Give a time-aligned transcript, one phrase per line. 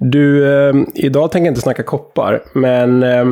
[0.00, 3.26] Du, eh, idag tänker jag inte snacka koppar, men eh,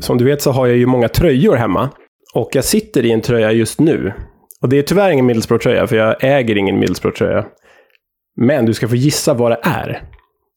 [0.00, 1.90] som du vet så har jag ju många tröjor hemma.
[2.34, 4.12] Och jag sitter i en tröja just nu.
[4.62, 7.44] Och det är tyvärr ingen Middlesbrough-tröja, för jag äger ingen Middlesbrough-tröja.
[8.36, 10.02] Men du ska få gissa vad det är.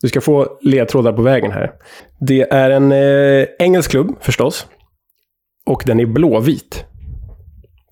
[0.02, 1.72] Du ska få ledtrådar på vägen här.
[2.20, 4.68] Det är en eh, engelsk klubb, förstås.
[5.66, 6.86] Och den är blåvit.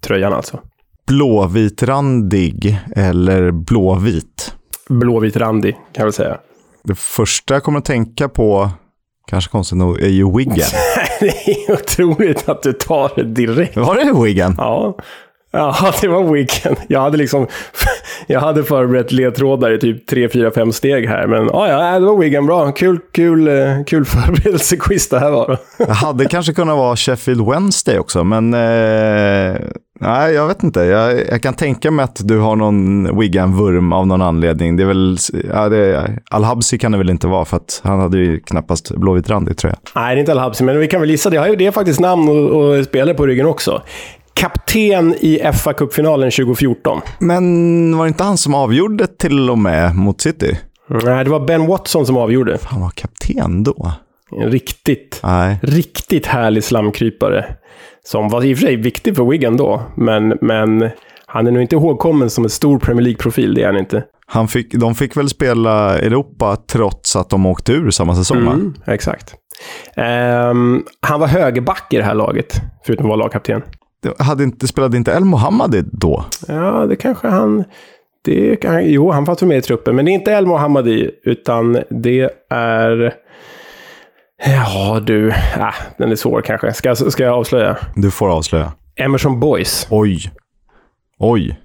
[0.02, 0.60] Tröjan alltså.
[1.08, 4.54] Blåvitrandig eller blåvit?
[4.90, 6.40] Blåvit randig, kan jag väl säga.
[6.86, 8.70] Det första jag kommer att tänka på,
[9.28, 10.68] kanske konstigt nog, är ju Wiggen.
[11.20, 13.78] det är otroligt att du tar det direkt.
[13.78, 14.56] Var det Wiggen?
[14.57, 14.98] Ja.
[15.52, 16.76] Ja, det var Wiggen.
[16.88, 17.48] Jag hade liksom
[18.28, 21.28] jag hade förberett ledtrådar i typ 3, 4, 5 steg här.
[21.28, 22.46] Men ja, ja det var Wiggen.
[22.46, 22.71] Bra.
[22.71, 25.57] Kul, kul, eh, kul förberedelsequiz det här var.
[25.78, 29.62] Det hade kanske kunnat vara Sheffield Wednesday också, men eh,
[30.00, 30.80] nej, jag vet inte.
[30.80, 34.78] Jag, jag, kan tänka mig att du har någon Wiggan-vurm av någon anledning.
[34.78, 35.18] Det är väl,
[35.54, 39.30] ja, det, Al-Habsi kan det väl inte vara, för att han hade ju knappast blåvit
[39.30, 39.76] randig tröja.
[39.95, 41.56] Nej, det är inte Al-Habsi, men vi kan väl gissa det.
[41.56, 43.82] Det är faktiskt namn och, och spelare på ryggen också
[44.36, 47.02] kapten i fa Cup-finalen 2014.
[47.20, 50.58] Men var det inte han som avgjorde till och med mot City?
[51.04, 52.58] Nej, det var Ben Watson som avgjorde.
[52.64, 53.92] Han var kapten då?
[54.32, 55.59] En riktigt, Nej.
[55.62, 57.56] riktigt härlig slamkrypare.
[58.06, 60.89] Som var i och för sig viktig för Wigan då, men, men
[61.25, 64.03] han är nog inte ihågkommen som en stor Premier League-profil, det är han inte.
[64.28, 68.73] Han fick, de fick väl spela Europa trots att de åkte ur samma säsong, mm,
[68.86, 69.36] Exakt.
[69.97, 73.62] Um, han var högerback i det här laget, förutom att vara lagkapten.
[74.19, 76.25] Hade inte, spelade inte El Mohammadi då?
[76.47, 77.64] Ja, det kanske han...
[78.23, 81.78] Det kan, jo, han fanns med i truppen, men det är inte El Mohammadi, utan
[81.90, 83.14] det är...
[84.45, 85.30] Ja, du.
[85.30, 86.73] Äh, den är svår kanske.
[86.73, 87.78] Ska, ska jag avslöja?
[87.95, 88.73] Du får avslöja.
[88.95, 89.88] Emerson Boys.
[89.89, 90.31] Oj.
[91.19, 91.59] Oj.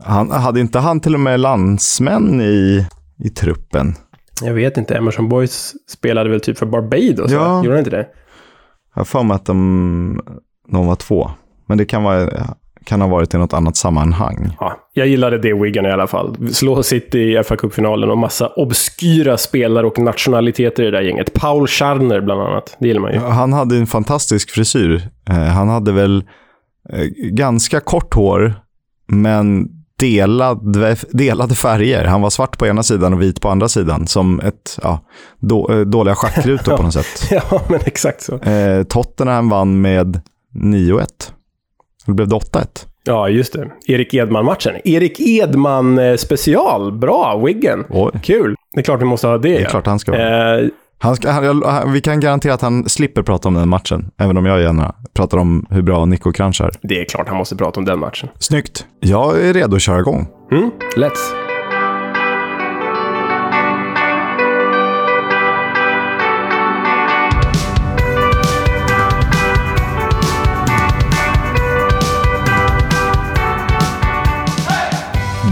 [0.00, 2.86] Han, hade inte han till och med landsmän i,
[3.18, 3.94] i truppen?
[4.42, 4.94] Jag vet inte.
[4.94, 7.30] Emerson Boys spelade väl typ för Barbados?
[7.32, 7.56] Ja.
[7.56, 8.06] Gjorde han inte det?
[8.94, 10.20] Jag har för mig att de,
[10.68, 11.30] de var två.
[11.66, 14.56] Men det kan, vara, kan ha varit i något annat sammanhang.
[14.60, 16.52] Ja, jag gillade det Wigan i alla fall.
[16.52, 21.32] Slå City i fa Cup-finalen och massa obskyra spelare och nationaliteter i det där gänget.
[21.32, 22.76] Paul Scharner bland annat.
[22.80, 23.18] Det gillar man ju.
[23.18, 25.02] Han hade en fantastisk frisyr.
[25.30, 26.24] Eh, han hade väl
[26.92, 28.54] eh, ganska kort hår,
[29.06, 29.68] men
[30.02, 32.04] delade, delade färger.
[32.04, 34.06] Han var svart på ena sidan och vit på andra sidan.
[34.06, 35.00] Som ett, ja,
[35.38, 37.30] då, eh, dåliga schackrutor på något sätt.
[37.30, 38.38] ja, men exakt så.
[38.38, 40.20] Eh, Tottenham vann med
[40.54, 41.06] 9-1.
[42.06, 42.86] Då blev det 8-1.
[43.04, 43.70] Ja, just det.
[43.86, 44.74] Erik Edman-matchen.
[44.84, 46.92] Erik Edman eh, special.
[46.92, 47.84] Bra, Wiggen.
[47.90, 48.12] Oj.
[48.22, 48.56] Kul.
[48.74, 49.48] Det är klart vi måste ha det.
[49.48, 50.60] Det är klart han ska vara.
[50.60, 50.68] Eh,
[50.98, 54.46] han ska, han, vi kan garantera att han slipper prata om den matchen, även om
[54.46, 56.70] jag gärna pratar om hur bra Nico Kranch är.
[56.82, 58.28] Det är klart han måste prata om den matchen.
[58.38, 58.86] Snyggt.
[59.00, 60.26] Jag är redo att köra igång.
[60.52, 61.41] Mm, let's.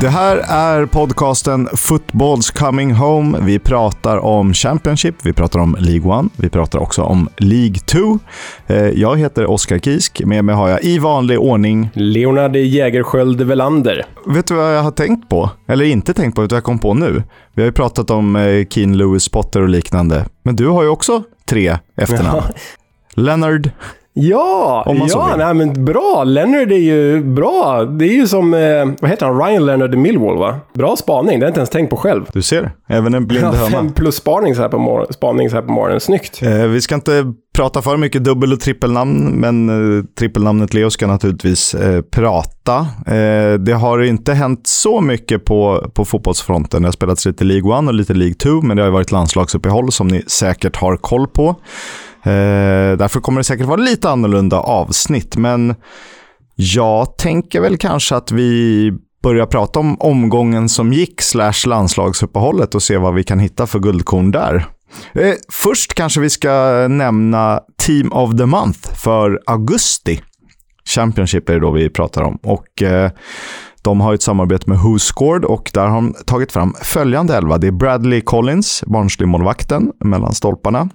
[0.01, 3.39] Det här är podcasten Footballs coming home.
[3.43, 8.19] Vi pratar om Championship, vi pratar om League 1, vi pratar också om League 2.
[8.67, 14.07] Eh, jag heter Oskar Kisk, med mig har jag i vanlig ordning Leonard Jägerskiöld Velander.
[14.27, 15.51] Vet du vad jag har tänkt på?
[15.69, 17.23] Eller inte tänkt på, vad jag kom på nu?
[17.55, 20.25] Vi har ju pratat om eh, Keen Lewis Potter och liknande.
[20.43, 22.43] Men du har ju också tre efternamn.
[24.13, 24.85] Ja.
[25.09, 26.25] Ja, nej, men bra.
[26.25, 27.85] Leonard är ju bra.
[27.85, 30.61] Det är ju som, eh, vad heter han, Ryan Leonard i Millwall va?
[30.75, 32.25] Bra spaning, det har jag inte ens tänkt på själv.
[32.33, 33.71] Du ser, även en blind höna.
[33.71, 36.43] Fem plus spaning så här på, mor spaning så här på morgonen, snyggt.
[36.43, 41.07] Eh, vi ska inte prata för mycket dubbel och trippelnamn, men eh, trippelnamnet Leo ska
[41.07, 42.87] naturligtvis eh, prata.
[43.07, 46.83] Eh, det har inte hänt så mycket på, på fotbollsfronten.
[46.83, 49.93] Det har spelats lite League 1 och lite League 2, men det har varit landslagsuppehåll
[49.93, 51.57] som ni säkert har koll på.
[52.23, 55.75] Eh, därför kommer det säkert vara lite annorlunda avsnitt, men
[56.55, 58.93] jag tänker väl kanske att vi
[59.23, 63.79] börjar prata om omgången som gick slash landslagsuppehållet och se vad vi kan hitta för
[63.79, 64.67] guldkorn där.
[65.13, 70.21] Eh, först kanske vi ska nämna Team of the Month för augusti.
[70.85, 72.39] Championship är det då vi pratar om.
[72.43, 73.11] Och eh,
[73.83, 77.59] de har ett samarbete med Who Scored och där har de tagit fram följande elva.
[77.59, 80.89] Det är Bradley Collins, Barnsley-målvakten, mellan stolparna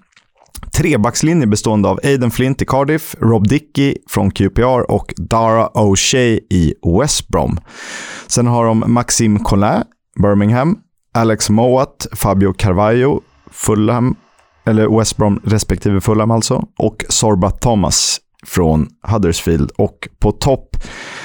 [0.73, 6.73] trebackslinje bestående av Aiden Flint i Cardiff, Rob Dickey från QPR och Dara O'Shea i
[6.99, 7.59] West Brom.
[8.27, 9.83] Sen har de Maxime Collin,
[10.21, 10.77] Birmingham,
[11.13, 13.21] Alex Mowat, Fabio Carvalho,
[13.51, 14.15] Fulham,
[14.65, 19.71] eller West Brom respektive Fulham alltså, och Sorba Thomas från Huddersfield.
[19.77, 20.77] Och på topp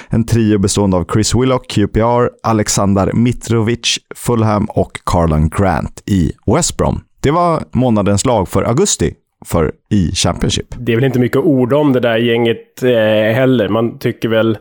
[0.08, 6.76] en trio bestående av Chris Willock, QPR, Alexander Mitrovic, Fulham och Carlan Grant i West
[6.76, 7.00] Brom.
[7.20, 9.14] Det var månadens lag för augusti
[9.46, 10.67] för i Championship.
[10.78, 13.69] Det är väl inte mycket ord om det där gänget eh, heller.
[13.69, 14.58] Man tycker väl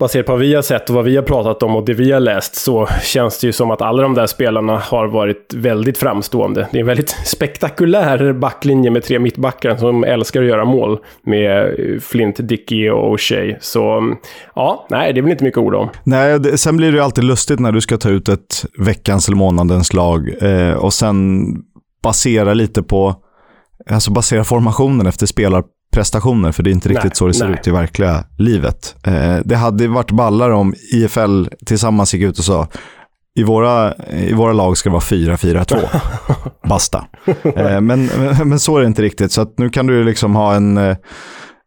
[0.00, 2.12] baserat på vad vi har sett och vad vi har pratat om och det vi
[2.12, 5.98] har läst så känns det ju som att alla de där spelarna har varit väldigt
[5.98, 6.68] framstående.
[6.72, 11.76] Det är en väldigt spektakulär backlinje med tre mittbackar som älskar att göra mål med
[12.02, 13.56] Flint, Dicky och O'Shea.
[13.60, 14.14] Så
[14.54, 15.88] ja, nej, det är väl inte mycket ord om.
[16.04, 19.36] Nej, sen blir det ju alltid lustigt när du ska ta ut ett veckans eller
[19.36, 21.44] månadens lag eh, och sen
[22.02, 23.16] basera lite på
[23.90, 27.48] Alltså basera formationen efter spelar prestationer, för det är inte riktigt nej, så det ser
[27.48, 27.58] nej.
[27.60, 28.96] ut i verkliga livet.
[29.06, 32.66] Eh, det hade varit ballar om IFL tillsammans gick ut och sa
[33.34, 35.76] i våra, i våra lag ska det vara 4-4-2.
[36.68, 37.04] Basta.
[37.56, 38.04] Eh, men,
[38.44, 39.32] men så är det inte riktigt.
[39.32, 40.96] Så nu kan du liksom ha en, eh,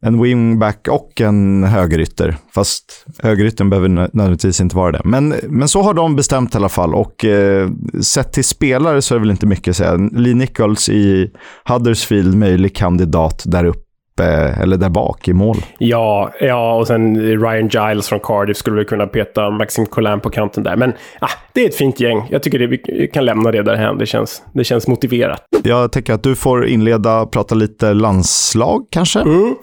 [0.03, 2.37] en wingback och en högerytter.
[2.55, 5.01] Fast högeryttern behöver nödvändigtvis inte vara det.
[5.05, 6.95] Men, men så har de bestämt i alla fall.
[6.95, 7.69] Och eh,
[8.01, 9.95] sett till spelare så är det väl inte mycket att säga.
[9.95, 11.31] Lee Nichols i
[11.65, 13.79] Huddersfield, möjlig kandidat där uppe
[14.21, 15.57] eller där bak i mål.
[15.77, 20.29] Ja, ja, och sen Ryan Giles från Cardiff skulle vi kunna peta Maxim Collin på
[20.29, 20.75] kanten där.
[20.75, 22.27] Men ah, det är ett fint gäng.
[22.29, 23.97] Jag tycker det, vi kan lämna det därhän.
[23.97, 25.43] Det känns, det känns motiverat.
[25.63, 29.19] Jag tänker att du får inleda, prata lite landslag kanske?
[29.19, 29.55] Mm.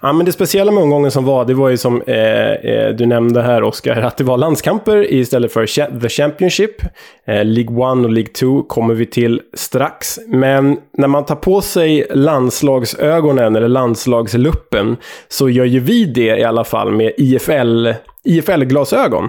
[0.00, 3.06] Ja, men det speciella med omgången som var, det var ju som eh, eh du
[3.06, 6.82] nämnde här, Oskar, att det var landskamper istället för The Championship.
[7.26, 10.18] Eh, League 1 och League 2 kommer vi till strax.
[10.26, 14.96] Men när man tar på sig landslagsögonen, eller landslagsluppen,
[15.28, 17.88] så gör ju vi det i alla fall med IFL
[18.26, 19.28] IFL-glasögon.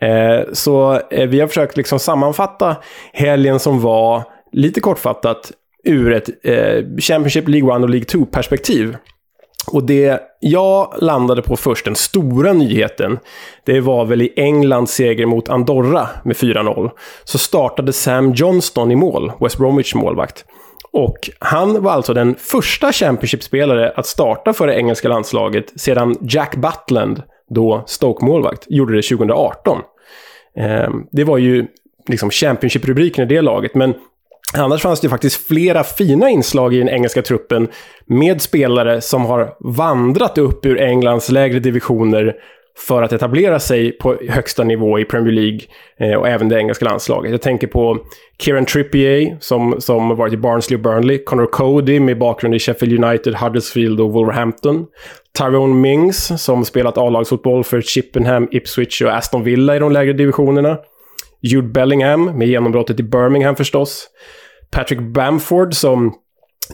[0.00, 2.76] Eh, så eh, vi har försökt liksom sammanfatta
[3.12, 4.22] helgen som var,
[4.52, 5.52] lite kortfattat,
[5.84, 8.96] ur ett eh, Championship League 1 och League 2-perspektiv.
[9.72, 13.18] Och det jag landade på först, den stora nyheten,
[13.64, 16.90] det var väl i Englands seger mot Andorra med 4-0.
[17.24, 20.44] Så startade Sam Johnston i mål, West Bromwich målvakt.
[20.92, 26.56] Och han var alltså den första Championship-spelare att starta för det engelska landslaget sedan Jack
[26.56, 29.78] Butland, då Stoke-målvakt, gjorde det 2018.
[30.56, 31.66] Ehm, det var ju
[32.08, 33.94] liksom Championship-rubriken i det laget, men
[34.54, 37.68] Annars fanns det faktiskt flera fina inslag i den engelska truppen
[38.06, 42.34] med spelare som har vandrat upp ur Englands lägre divisioner
[42.78, 45.60] för att etablera sig på högsta nivå i Premier League
[46.00, 47.30] eh, och även det engelska landslaget.
[47.30, 47.98] Jag tänker på
[48.38, 53.04] Kieran Trippier som, som varit i Barnsley och Burnley, Connor Cody med bakgrund i Sheffield
[53.04, 54.86] United, Huddersfield och Wolverhampton.
[55.38, 60.78] Tyrone Mings som spelat A-lagsfotboll för Chippenham, Ipswich och Aston Villa i de lägre divisionerna.
[61.42, 64.08] Jude Bellingham med genombrottet i Birmingham förstås.
[64.70, 66.14] Patrick Bamford som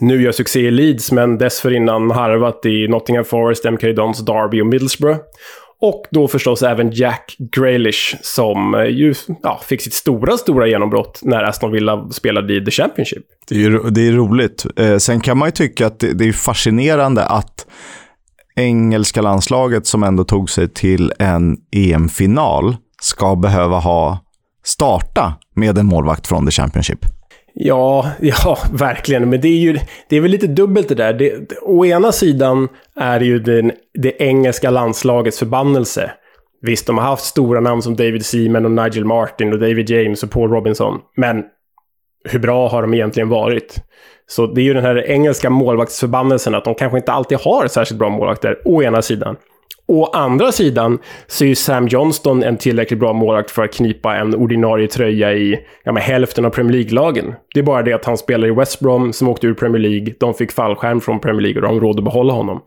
[0.00, 4.66] nu gör succé i Leeds, men dessförinnan harvat i Nottingham Forest, MK Dons, Derby och
[4.66, 5.20] Middlesbrough.
[5.80, 11.20] Och då förstås även Jack Grealish som eh, ju ja, fick sitt stora, stora genombrott
[11.22, 13.24] när Aston Villa spelade i The Championship.
[13.48, 14.66] Det är, ju, det är roligt.
[14.76, 17.66] Eh, sen kan man ju tycka att det, det är fascinerande att
[18.56, 24.23] engelska landslaget som ändå tog sig till en EM-final ska behöva ha
[24.64, 26.98] starta med en målvakt från The Championship.
[27.54, 29.30] Ja, ja, verkligen.
[29.30, 29.78] Men det är ju
[30.08, 31.12] det är väl lite dubbelt det där.
[31.12, 36.10] Det, å ena sidan är det ju den, det engelska landslagets förbannelse.
[36.62, 40.22] Visst, de har haft stora namn som David Seaman och Nigel Martin och David James
[40.22, 41.00] och Paul Robinson.
[41.16, 41.44] Men
[42.28, 43.76] hur bra har de egentligen varit?
[44.26, 47.98] Så det är ju den här engelska målvaktsförbannelsen att de kanske inte alltid har särskilt
[47.98, 49.36] bra målvakter, å ena sidan.
[49.86, 54.16] Å andra sidan så är ju Sam Johnston en tillräckligt bra målvakt för att knipa
[54.16, 57.34] en ordinarie tröja i ja, med hälften av Premier League-lagen.
[57.54, 60.14] Det är bara det att han spelar i West Brom som åkte ur Premier League.
[60.20, 62.60] De fick fallskärm från Premier League och de har råd att behålla honom.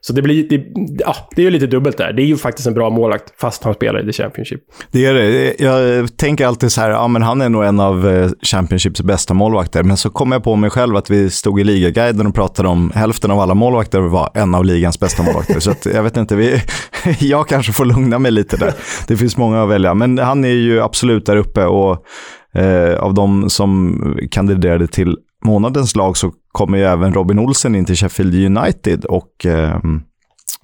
[0.00, 0.64] Så det blir, det,
[0.98, 2.12] ja, det är ju lite dubbelt där.
[2.12, 4.60] Det är ju faktiskt en bra målvakt fast han spelar i The Championship.
[4.90, 5.54] Det är det.
[5.58, 9.34] Jag tänker alltid så här, ja men han är nog en av eh, Championships bästa
[9.34, 9.82] målvakter.
[9.82, 12.92] Men så kom jag på mig själv att vi stod i ligaguiden och pratade om
[12.94, 15.60] hälften av alla målvakter var en av ligans bästa målvakter.
[15.60, 16.63] så att, jag vet inte, vi,
[17.20, 18.74] jag kanske får lugna mig lite där.
[19.06, 22.04] Det finns många att välja, men han är ju absolut där uppe och
[22.54, 27.84] eh, av de som kandiderade till månadens lag så kommer ju även Robin Olsen in
[27.84, 29.78] till Sheffield United och eh,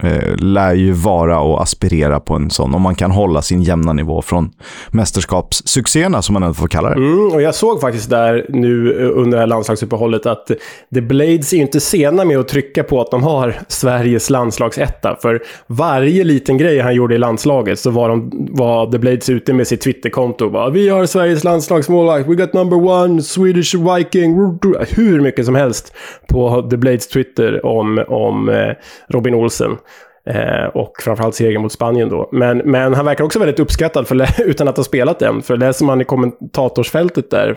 [0.03, 3.93] eh, lär ju vara och aspirera på en sån, om man kan hålla sin jämna
[3.93, 4.51] nivå från
[4.91, 6.97] mästerskapssuccéerna, som man ändå får kalla det.
[6.97, 10.51] Mm, och jag såg faktiskt där nu eh, under det här landslagsuppehållet att
[10.95, 15.17] The Blades är ju inte sena med att trycka på att de har Sveriges landslagsetta.
[15.23, 19.53] För varje liten grej han gjorde i landslaget så var, de, var The Blades ute
[19.53, 24.31] med sitt Twitterkonto och bara “Vi har Sveriges landslagsmålvakt, we got number one, Swedish Viking”.
[24.91, 25.93] Hur mycket som helst
[26.29, 28.73] på The Blades Twitter om, om eh,
[29.09, 29.70] Robin Olsen.
[30.27, 32.29] Eh, och framförallt segern mot Spanien då.
[32.33, 35.43] Men, men han verkar också väldigt uppskattad för, utan att ha spelat än.
[35.43, 37.57] För läser man i kommentatorsfältet där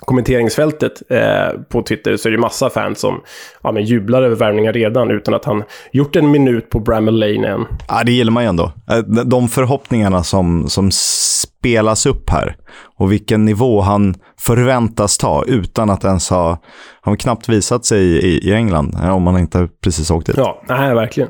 [0.00, 3.20] kommenteringsfältet eh, på Twitter så är det massa fans som
[3.62, 5.62] ja, men jublar över värvningar redan utan att han
[5.92, 7.64] gjort en minut på Bramall Lane än.
[7.88, 8.72] Ja, det gillar man ju ändå.
[8.90, 12.56] Eh, de förhoppningarna som, som spelas upp här
[12.96, 16.58] och vilken nivå han förväntas ta utan att ens ha,
[17.00, 20.36] han knappt visat sig i, i England, eh, om han inte precis åkt dit.
[20.36, 21.28] Ja, nej, verkligen.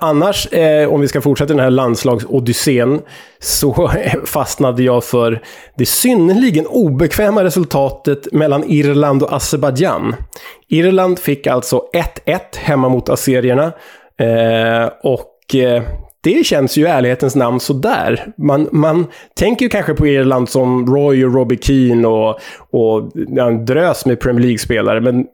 [0.00, 3.00] Annars, eh, om vi ska fortsätta den här landslagsodyssén,
[3.38, 3.90] så
[4.24, 5.42] fastnade jag för
[5.76, 10.16] det synnerligen obekväma resultatet mellan Irland och Azerbajdzjan.
[10.68, 11.82] Irland fick alltså
[12.26, 13.72] 1-1 hemma mot azerierna.
[14.18, 15.82] Eh, och eh,
[16.22, 18.32] det känns ju i ärlighetens namn sådär.
[18.36, 22.38] Man, man tänker ju kanske på Irland som Roy och Robbie Keane och,
[22.70, 25.26] och en drös med Premier League-spelare, men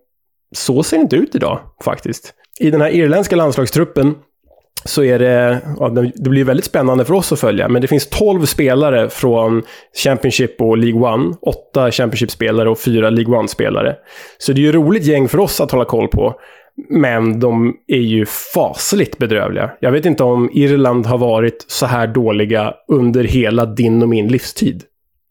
[0.57, 2.35] så ser det inte ut idag faktiskt.
[2.59, 4.14] I den här irländska landslagstruppen
[4.85, 8.07] så är det, ja, det blir väldigt spännande för oss att följa, men det finns
[8.07, 9.63] 12 spelare från
[10.05, 13.95] Championship och League One, 8 Championship-spelare och 4 League One-spelare.
[14.39, 16.35] Så det är ju roligt gäng för oss att hålla koll på.
[16.89, 19.71] Men de är ju fasligt bedrövliga.
[19.81, 24.29] Jag vet inte om Irland har varit så här dåliga under hela din och min
[24.29, 24.83] livstid.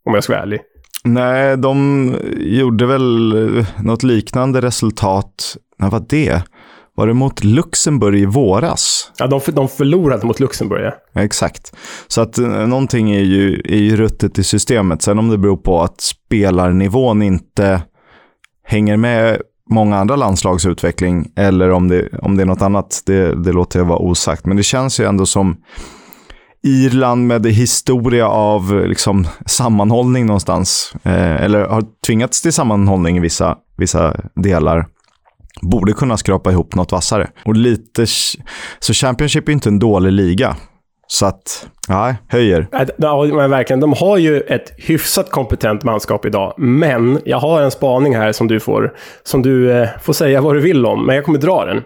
[0.06, 0.60] Om jag ska vara ärlig.
[1.04, 3.34] Nej, de gjorde väl
[3.84, 5.58] något liknande resultat.
[5.78, 6.42] När var det?
[7.00, 9.12] Var det mot Luxemburg i våras?
[9.18, 11.22] Ja, de, de förlorade mot Luxemburg, ja.
[11.22, 11.76] Exakt.
[12.08, 15.02] Så att eh, någonting är ju, är ju ruttet i systemet.
[15.02, 17.82] Sen om det beror på att spelarnivån inte
[18.66, 23.44] hänger med många andra landslags utveckling eller om det, om det är något annat, det,
[23.44, 24.46] det låter jag vara osagt.
[24.46, 25.58] Men det känns ju ändå som
[26.64, 30.94] Irland med historia av liksom, sammanhållning någonstans.
[31.04, 34.86] Eh, eller har tvingats till sammanhållning i vissa, vissa delar
[35.62, 37.30] borde kunna skrapa ihop något vassare.
[37.46, 38.06] Och lite...
[38.80, 40.56] Så Championship är inte en dålig liga.
[41.08, 42.68] Så att, nej, höjer.
[42.98, 43.80] Ja, men verkligen.
[43.80, 46.54] De har ju ett hyfsat kompetent manskap idag.
[46.58, 50.56] Men jag har en spaning här som du får, som du eh, får säga vad
[50.56, 51.78] du vill om, men jag kommer dra den.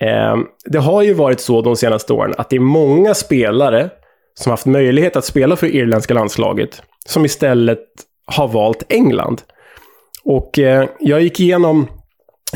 [0.00, 3.90] Eh, det har ju varit så de senaste åren att det är många spelare
[4.34, 7.84] som haft möjlighet att spela för irländska landslaget som istället
[8.26, 9.42] har valt England.
[10.24, 11.86] Och eh, jag gick igenom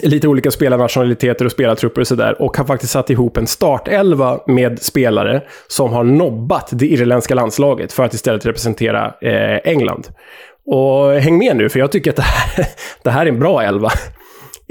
[0.02, 2.42] lite olika spelarnationaliteter och spelartrupper och sådär.
[2.42, 7.92] Och har faktiskt satt ihop en startelva med spelare som har nobbat det irländska landslaget
[7.92, 10.08] för att istället representera eh, England.
[10.66, 12.66] Och häng med nu, för jag tycker att det här,
[13.02, 13.90] det här är en bra elva.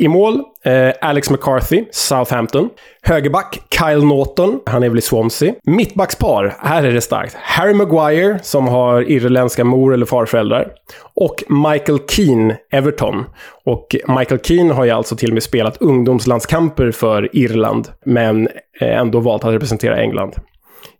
[0.01, 2.69] I mål, eh, Alex McCarthy, Southampton.
[3.01, 5.53] Högerback, Kyle Norton, han är väl i Swansea.
[5.63, 7.35] Mittbackspar, här är det starkt.
[7.35, 10.71] Harry Maguire, som har irländska mor eller farföräldrar.
[11.13, 13.25] Och Michael Keane, Everton.
[13.65, 18.47] Och Michael Keane har ju alltså till och med spelat ungdomslandskamper för Irland, men
[18.81, 20.35] eh, ändå valt att representera England.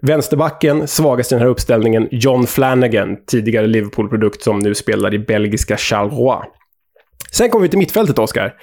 [0.02, 5.78] Vänsterbacken, svagast i den här uppställningen, John Flanagan, tidigare Liverpool-produkt som nu spelar i belgiska
[5.78, 6.46] Charleroi.
[7.34, 8.54] Sen kommer vi till mittfältet, Oskar.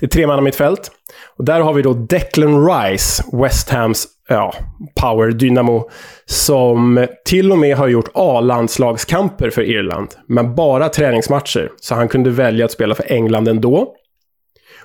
[0.00, 0.90] Det är tre man mittfält.
[1.38, 4.54] Och där har vi då Declan Rice, West Hams ja,
[5.00, 5.90] power dynamo,
[6.24, 11.70] som till och med har gjort A-landslagskamper för Irland, men bara träningsmatcher.
[11.80, 13.94] Så han kunde välja att spela för England ändå.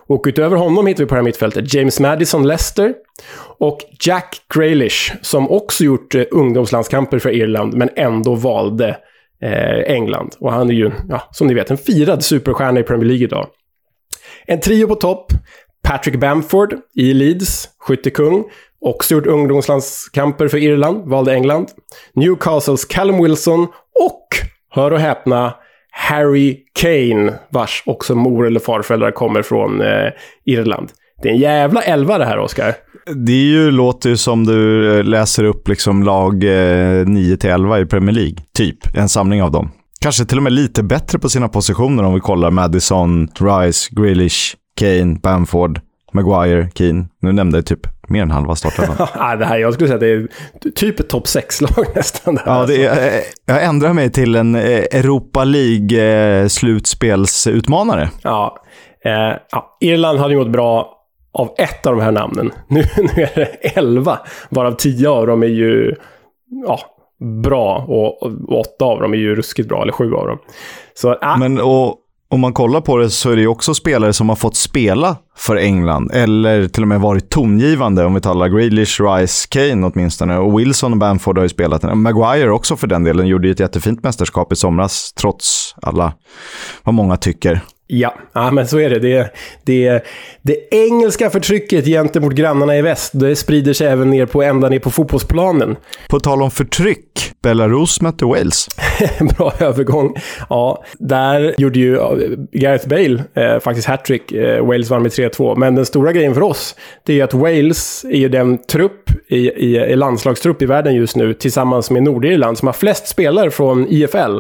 [0.08, 2.94] Och utöver honom hittar vi på det här mittfältet James Madison, Leicester.
[3.58, 8.98] Och Jack Grealish, som också gjort eh, ungdomslandskamper för Irland, men ändå valde
[9.42, 10.36] eh, England.
[10.40, 13.48] Och han är ju, ja, som ni vet, en firad superstjärna i Premier League idag.
[14.46, 15.32] En trio på topp.
[15.84, 18.44] Patrick Bamford i Leeds, skyttekung.
[18.82, 21.68] Också gjort ungdomslandskamper för Irland, valde England.
[22.14, 23.68] Newcastles Callum Wilson
[24.00, 24.28] och,
[24.70, 25.54] hör och häpna,
[25.92, 30.12] Harry Kane, vars också mor eller farföräldrar kommer från eh,
[30.46, 30.90] Irland.
[31.22, 32.76] Det är en jävla elva det här, Oskar.
[33.16, 37.86] Det är ju, låter ju som du eh, läser upp liksom lag eh, 9-11 i
[37.86, 38.36] Premier League.
[38.54, 39.72] Typ, en samling av dem.
[40.02, 44.56] Kanske till och med lite bättre på sina positioner om vi kollar Madison, Rice, Grealish,
[44.80, 45.80] Kane, Bamford,
[46.14, 47.06] Maguire, Keane.
[47.22, 48.98] Nu nämnde jag typ mer än halva startelvan.
[49.40, 50.28] det här, jag skulle säga att det är
[50.76, 52.36] typ ett topp 6-lag nästan.
[52.36, 53.14] Det ja, det är, eh,
[53.46, 58.10] jag ändrar mig till en eh, Europa League-slutspelsutmanare.
[58.22, 58.58] Ja.
[59.06, 61.01] Eh, ja, Irland hade ju mått bra
[61.34, 62.52] av ett av de här namnen.
[62.68, 64.20] Nu, nu är det elva,
[64.50, 65.96] varav tio av dem är ju
[66.68, 66.80] ja,
[67.44, 70.38] bra och, och, åtta av dem är ju ruskigt bra, eller sju av dem.
[70.94, 71.38] Så, äh.
[71.38, 71.98] Men och,
[72.30, 75.16] om man kollar på det så är det ju också spelare som har fått spela
[75.38, 80.38] för England, eller till och med varit tongivande, om vi talar Grealish, Rice, Kane åtminstone.
[80.38, 81.98] Och Wilson och Bamford har ju spelat.
[81.98, 86.14] Maguire också för den delen, gjorde ju ett jättefint mästerskap i somras, trots alla,
[86.84, 87.62] vad många tycker.
[87.94, 89.00] Ja, ja men så är det.
[89.00, 89.34] Det,
[89.64, 90.04] det.
[90.42, 94.80] det engelska förtrycket gentemot grannarna i väst, det sprider sig även ner på ända ner
[94.80, 95.76] på fotbollsplanen.
[96.10, 98.68] På tal om förtryck, Belarus mötte Wales.
[99.38, 100.16] Bra övergång.
[100.50, 101.98] Ja, där gjorde ju
[102.52, 104.32] Gareth Bale eh, faktiskt hattrick.
[104.32, 105.56] Eh, Wales vann med 3-2.
[105.56, 109.10] Men den stora grejen för oss, det är ju att Wales är ju den trupp
[109.28, 113.52] i, i, i landslagstrupp i världen just nu, tillsammans med Nordirland, som har flest spelare
[113.52, 114.40] från IFL.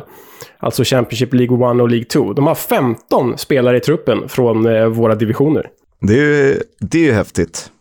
[0.61, 2.33] Alltså Championship League 1 och League 2.
[2.33, 5.67] De har 15 spelare i truppen från eh, våra divisioner.
[6.01, 7.71] Det är ju det är ju häftigt.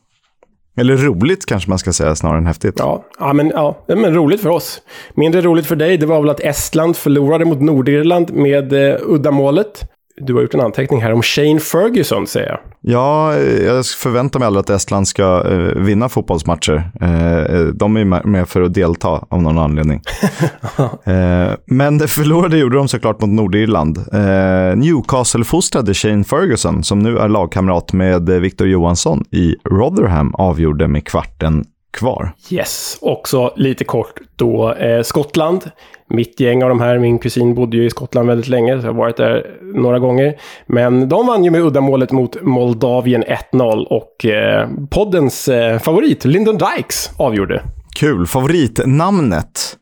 [0.77, 2.75] Eller roligt kanske man ska säga snarare än häftigt.
[2.79, 4.83] Ja, ja, men, ja, men roligt för oss.
[5.15, 9.83] Mindre roligt för dig, det var väl att Estland förlorade mot Nordirland med eh, uddamålet.
[10.17, 12.59] Du har gjort en anteckning här om Shane Ferguson, säger jag.
[12.81, 16.91] Ja, jag förväntar mig aldrig att Estland ska uh, vinna fotbollsmatcher.
[17.03, 20.01] Uh, de är med för att delta av någon anledning.
[21.09, 23.99] uh, men det förlorade gjorde de såklart mot Nordirland.
[23.99, 31.07] Uh, Newcastle-fostrade Shane Ferguson, som nu är lagkamrat med Victor Johansson i Rotherham, avgjorde med
[31.07, 32.33] kvarten kvar.
[32.51, 35.71] Yes, också lite kort då eh, Skottland.
[36.09, 38.93] Mitt gäng av de här, min kusin bodde ju i Skottland väldigt länge, så jag
[38.93, 40.37] har varit där några gånger.
[40.67, 46.59] Men de vann ju med uddamålet mot Moldavien 1-0 och eh, poddens eh, favorit, Lyndon
[46.59, 47.63] Dykes, avgjorde.
[47.97, 48.27] Kul.
[48.27, 49.77] Favoritnamnet?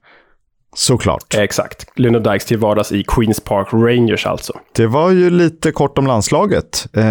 [0.79, 1.35] Såklart.
[1.35, 1.87] Exakt.
[1.95, 4.53] Lyndon Dykes till vardags i Queens Park Rangers alltså.
[4.73, 6.87] Det var ju lite kort om landslaget.
[6.93, 7.05] Eh,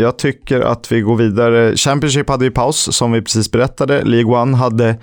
[0.00, 1.76] jag tycker att vi går vidare.
[1.76, 4.02] Championship hade ju paus, som vi precis berättade.
[4.02, 4.96] League One hade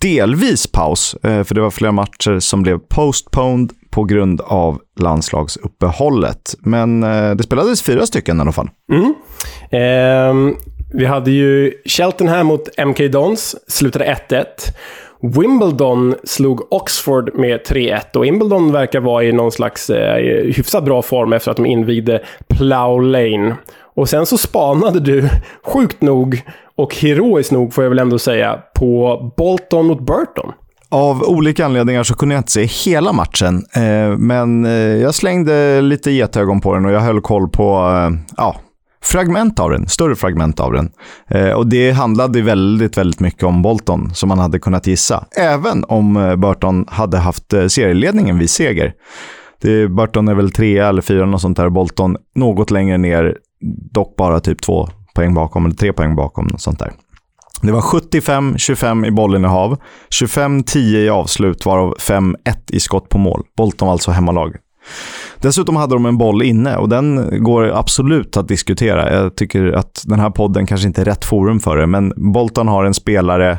[0.00, 6.54] delvis paus, eh, för det var flera matcher som blev postponed på grund av landslagsuppehållet.
[6.58, 8.68] Men eh, det spelades fyra stycken i alla fall.
[8.92, 9.14] Mm.
[9.70, 10.56] Eh,
[10.92, 14.44] vi hade ju Cheltenham mot MK Dons, slutade 1-1.
[15.20, 21.02] Wimbledon slog Oxford med 3-1 och Wimbledon verkar vara i någon slags eh, hyfsat bra
[21.02, 23.56] form efter att de invigde Plough Lane.
[23.94, 25.28] Och sen så spanade du,
[25.62, 26.42] sjukt nog,
[26.76, 30.52] och heroiskt nog får jag väl ändå säga, på Bolton mot Burton.
[30.88, 35.80] Av olika anledningar så kunde jag inte se hela matchen, eh, men eh, jag slängde
[35.80, 38.56] lite getögon på den och jag höll koll på eh, ja,
[39.06, 40.90] fragment av den, större fragment av den.
[41.30, 45.24] Eh, och det handlade väldigt, väldigt mycket om Bolton, som man hade kunnat gissa.
[45.36, 48.92] Även om eh, Burton hade haft eh, serieledningen vid seger.
[49.60, 51.68] Det, Burton är väl trea eller fyra, och sånt där.
[51.68, 53.36] Bolton något längre ner,
[53.92, 56.92] dock bara typ två poäng bakom, eller tre poäng bakom, något sånt där.
[57.62, 59.78] Det var 75-25 i bollinnehav,
[60.20, 62.34] 25-10 i avslut, varav 5-1
[62.68, 63.42] i skott på mål.
[63.56, 64.56] Bolton var alltså hemmalag.
[65.40, 69.12] Dessutom hade de en boll inne och den går absolut att diskutera.
[69.12, 72.68] Jag tycker att den här podden kanske inte är rätt forum för det, men Bolton
[72.68, 73.58] har en spelare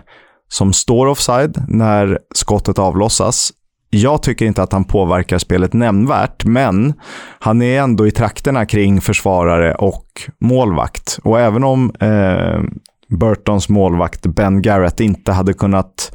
[0.49, 3.51] som står offside när skottet avlossas.
[3.89, 6.93] Jag tycker inte att han påverkar spelet nämnvärt, men
[7.39, 10.07] han är ändå i trakterna kring försvarare och
[10.41, 11.19] målvakt.
[11.23, 12.61] Och även om eh,
[13.09, 16.11] Burtons målvakt Ben Garrett inte hade kunnat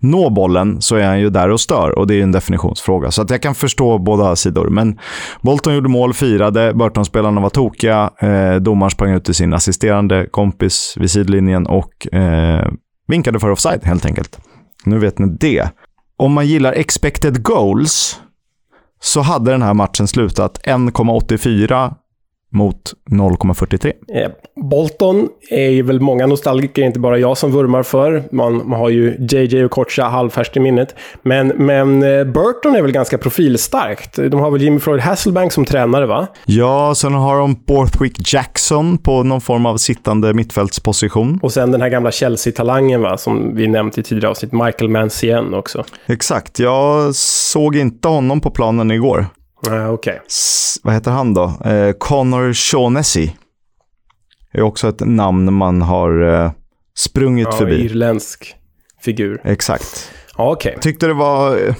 [0.00, 3.10] nå bollen så är han ju där och stör och det är en definitionsfråga.
[3.10, 4.68] Så att jag kan förstå båda sidor.
[4.70, 4.98] Men
[5.40, 10.94] Bolton gjorde mål, firade, Burton-spelarna var tokiga, eh, domaren sprang ut till sin assisterande kompis
[10.96, 12.68] vid sidlinjen och eh,
[13.08, 14.38] vinkade för offside helt enkelt.
[14.84, 15.70] Nu vet ni det.
[16.16, 18.20] Om man gillar expected goals
[19.00, 21.94] så hade den här matchen slutat 1,84
[22.50, 23.92] mot 0,43.
[24.14, 28.24] Eh, Bolton är väl många nostalgiker, inte bara jag som vurmar för.
[28.32, 30.94] Man, man har ju JJ och Kocha halvfärskt i minnet.
[31.22, 34.16] Men, men eh, Burton är väl ganska profilstarkt.
[34.16, 36.26] De har väl Jimmy Floyd Hasselbank som tränare, va?
[36.44, 41.38] Ja, sen har de Borthwick Jackson på någon form av sittande mittfältsposition.
[41.42, 43.16] Och sen den här gamla Chelsea-talangen, va?
[43.16, 45.84] Som vi nämnt i tidigare avsnitt, Michael Mancien också.
[46.06, 46.58] Exakt.
[46.58, 49.26] Jag såg inte honom på planen igår.
[49.66, 50.18] Uh, okay.
[50.82, 51.52] Vad heter han då?
[51.64, 53.30] Eh, Connor Shaughnessy.
[54.52, 56.50] är också ett namn man har eh,
[56.96, 57.74] sprungit ja, förbi.
[57.74, 58.54] Irländsk
[59.00, 59.40] figur.
[59.44, 60.10] Exakt.
[60.38, 60.74] Okay.
[60.80, 61.74] Tyckte det var, eh,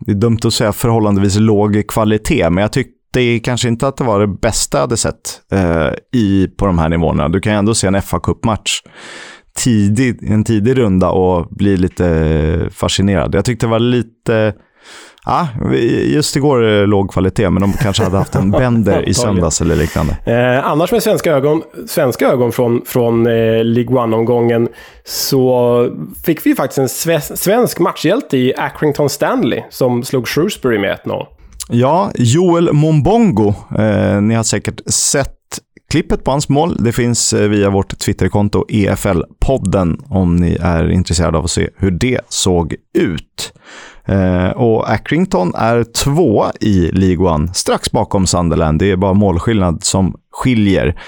[0.00, 4.04] det är dumt att säga förhållandevis låg kvalitet, men jag tyckte kanske inte att det
[4.04, 7.28] var det bästa jag hade sett eh, i, på de här nivåerna.
[7.28, 8.82] Du kan ju ändå se en fa Cup-match
[9.56, 13.34] tidig, en tidig runda och bli lite fascinerad.
[13.34, 14.54] Jag tyckte det var lite
[15.28, 15.48] Ja,
[16.04, 20.16] just igår låg kvalitet, men de kanske hade haft en bender i söndags eller liknande.
[20.24, 24.68] Eh, annars med svenska ögon, svenska ögon från, från eh, League One-omgången
[25.04, 25.90] så
[26.24, 31.26] fick vi faktiskt en svensk matchhjälte i Accrington Stanley som slog Shrewsbury med 1-0.
[31.70, 33.54] Ja, Joel Mombongo.
[33.78, 35.34] Eh, ni har säkert sett
[35.90, 41.38] Klippet på hans mål det finns eh, via vårt Twitterkonto EFL-podden om ni är intresserade
[41.38, 43.52] av att se hur det såg ut.
[44.08, 48.78] Eh, och Accrington är två i League One, strax bakom Sunderland.
[48.78, 51.00] Det är bara målskillnad som skiljer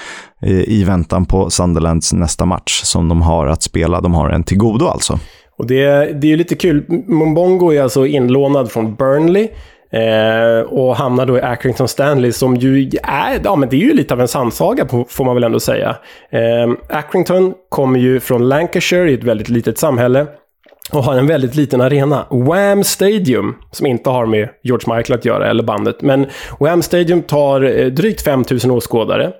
[0.42, 4.00] eh, i väntan på Sunderlands nästa match som de har att spela.
[4.00, 5.18] De har en till godo alltså.
[5.58, 5.84] Och det,
[6.20, 6.84] det är ju lite kul.
[7.06, 9.48] Mumbongo är alltså inlånad från Burnley.
[9.92, 13.92] Eh, och hamnar då i Accrington Stanley som ju är, ja men det är ju
[13.92, 15.96] lite av en sandsaga får man väl ändå säga.
[16.30, 20.26] Eh, Accrington kommer ju från Lancashire i ett väldigt litet samhälle
[20.92, 22.26] och har en väldigt liten arena.
[22.30, 26.02] Wham Stadium, som inte har med George Michael att göra, eller bandet.
[26.02, 26.26] Men
[26.60, 29.32] Wham Stadium tar eh, drygt 5000 åskådare.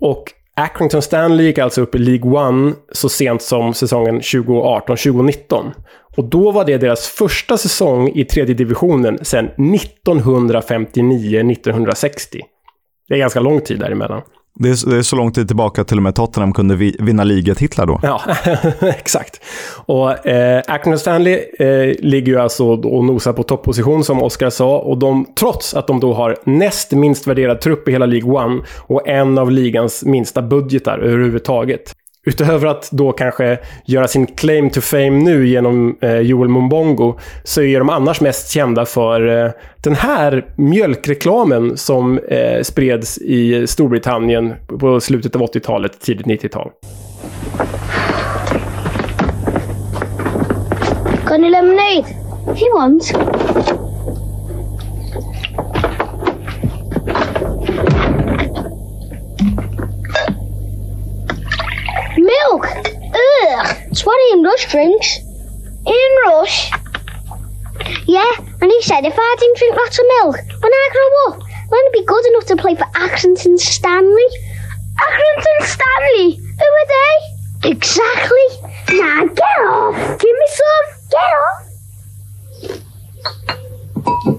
[0.00, 5.72] Och Accrington Stanley gick alltså upp i League One så sent som säsongen 2018-2019.
[6.16, 12.40] Och då var det deras första säsong i tredje divisionen sedan 1959-1960.
[13.08, 14.22] Det är ganska lång tid däremellan.
[14.58, 17.24] Det är, det är så lång tid tillbaka till och med Tottenham kunde vi, vinna
[17.24, 18.00] ligatitlar då.
[18.02, 18.20] Ja,
[18.80, 19.40] exakt.
[19.86, 24.78] Och eh, Accrington Stanley eh, ligger ju alltså och nosar på topposition som Oskar sa.
[24.78, 28.62] Och de, trots att de då har näst minst värderad trupp i hela League One
[28.78, 31.94] och en av ligans minsta budgetar överhuvudtaget.
[32.28, 37.62] Utöver att då kanske göra sin claim to fame nu genom eh, Joel Mumbongo så
[37.62, 39.50] är de annars mest kända för eh,
[39.82, 46.70] den här mjölkreklamen som eh, spreds i Storbritannien på slutet av 80-talet, tidigt 90-tal.
[51.22, 52.04] Got any lemonade?
[52.54, 53.12] He wants.
[62.36, 62.66] Milk!
[62.66, 63.76] Ugh!
[63.90, 65.18] It's what Rush drinks.
[65.86, 66.70] Ian Rush?
[68.06, 71.42] Yeah, and he said if I didn't drink lots of milk when I grow up,
[71.72, 74.28] I'd be good enough to play for Accrington Stanley.
[74.98, 76.36] Accrington Stanley?
[76.36, 77.70] Who are they?
[77.70, 78.48] Exactly.
[78.98, 80.18] Now get off!
[80.18, 80.86] Give me some!
[81.10, 81.32] Get
[84.26, 84.35] off!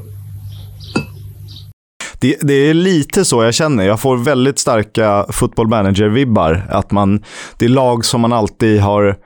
[2.19, 3.83] Det, det, är lite så jag känner.
[3.83, 6.61] Jag får väldigt starka football manager-vibbar.
[6.69, 7.23] Att man,
[7.57, 9.17] det är lag som man alltid har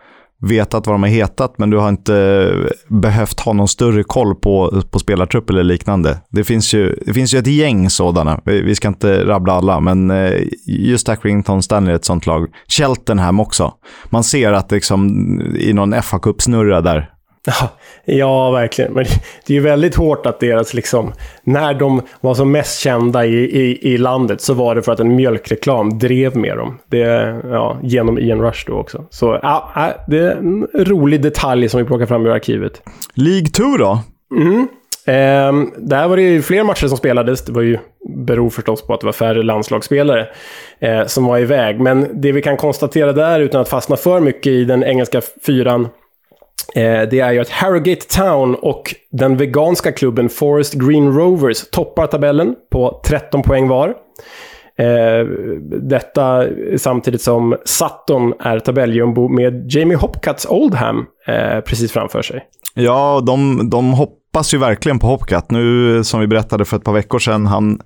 [0.42, 2.54] vetat vad de har hetat, men du har inte
[2.88, 6.18] behövt ha någon större koll på, på spelartrupp eller liknande.
[6.30, 8.42] Det finns ju, det finns ju ett gäng sådana.
[8.46, 12.48] Vi, vi ska inte rabbla alla, men eh, just Accrington Stanley är ett sånt lag.
[12.68, 13.74] Cheltenham också.
[14.10, 15.10] Man ser att det liksom
[15.56, 17.10] i någon fa snurra där
[17.46, 17.70] Ja,
[18.06, 18.94] ja, verkligen.
[18.94, 19.06] Men
[19.46, 23.38] det är ju väldigt hårt att deras, liksom, när de var som mest kända i,
[23.38, 26.80] i, i landet så var det för att en mjölkreklam drev med dem.
[26.88, 27.00] Det,
[27.44, 29.06] ja, genom Ian Rush då också.
[29.10, 32.82] Så ja, det är en rolig detalj som vi plockar fram ur arkivet.
[33.14, 34.00] League 2 då?
[34.36, 34.68] Mm.
[35.06, 37.46] Eh, där var det ju fler matcher som spelades.
[37.46, 37.78] Det var ju,
[38.16, 40.28] beror förstås på att det var färre landslagsspelare
[40.80, 41.80] eh, som var iväg.
[41.80, 45.88] Men det vi kan konstatera där, utan att fastna för mycket i den engelska fyran,
[46.76, 52.08] Eh, det är ju att Harrogate Town och den veganska klubben Forest Green Rovers toppar
[52.08, 53.96] tabellen på 13 poäng var.
[54.78, 55.26] Eh,
[55.82, 56.46] detta
[56.78, 62.44] samtidigt som Sutton är tabelljumbo med Jamie Hopcats Oldham eh, precis framför sig.
[62.74, 65.52] Ja, de, de hoppas ju verkligen på Hopcat.
[65.52, 67.82] Nu, som vi berättade för ett par veckor sedan, han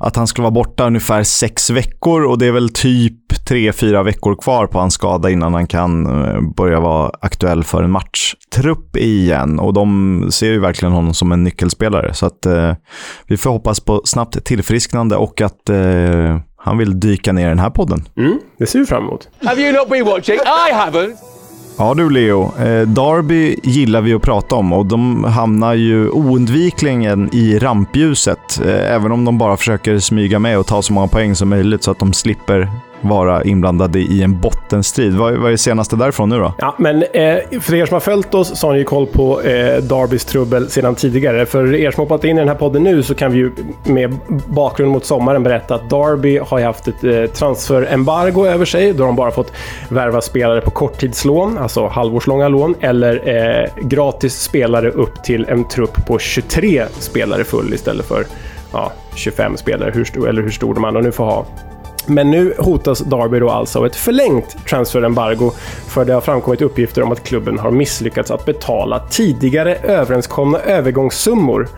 [0.00, 4.02] att han skulle vara borta ungefär sex veckor och det är väl typ tre, fyra
[4.02, 8.96] veckor kvar på hans skada innan han kan eh, börja vara aktuell för en matchtrupp
[8.96, 9.58] igen.
[9.58, 12.14] Och de ser ju verkligen honom som en nyckelspelare.
[12.14, 12.74] Så att eh,
[13.26, 17.58] vi får hoppas på snabbt tillfrisknande och att eh, han vill dyka ner i den
[17.58, 18.04] här podden.
[18.16, 19.28] Mm, det ser vi fram emot.
[19.44, 20.36] Have you not been watching?
[20.36, 21.39] I haven't!
[21.80, 27.34] Ja du Leo, eh, Derby gillar vi att prata om och de hamnar ju oundvikligen
[27.34, 28.60] i rampljuset.
[28.66, 31.82] Eh, även om de bara försöker smyga med och ta så många poäng som möjligt
[31.82, 35.14] så att de slipper vara inblandade i en bottenstrid.
[35.14, 36.54] Vad, vad är det senaste därifrån nu då?
[36.58, 39.40] Ja, men eh, för er som har följt oss så har ni ju koll på
[39.40, 41.46] eh, Darbys trubbel sedan tidigare.
[41.46, 43.52] För er som har hoppat in i den här podden nu så kan vi ju
[43.84, 49.04] med bakgrund mot sommaren berätta att Darby har haft ett eh, transferembargo över sig då
[49.04, 49.52] de bara fått
[49.88, 56.06] värva spelare på korttidslån, alltså halvårslånga lån, eller eh, gratis spelare upp till en trupp
[56.06, 58.24] på 23 spelare full istället för
[58.72, 61.46] ja, 25 spelare, hur, eller hur stor de andra nu får ha.
[62.10, 65.50] Men nu hotas Derby då alltså av ett förlängt transferembargo
[65.88, 71.68] för det har framkommit uppgifter om att klubben har misslyckats att betala tidigare överenskomna övergångssummor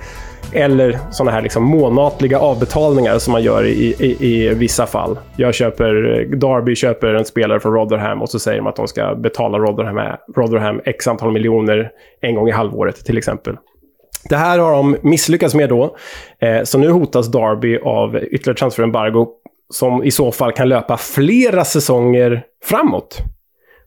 [0.53, 5.19] eller sådana här liksom månatliga avbetalningar som man gör i, i, i, vissa fall.
[5.37, 9.15] Jag köper, Darby köper en spelare från Rotherham och så säger de att de ska
[9.15, 11.91] betala Rotherham, Rotherham x antal miljoner
[12.21, 13.57] en gång i halvåret till exempel.
[14.29, 15.97] Det här har de misslyckats med då,
[16.39, 19.29] eh, så nu hotas Darby av ytterligare transferembargo
[19.73, 23.23] som i så fall kan löpa flera säsonger framåt.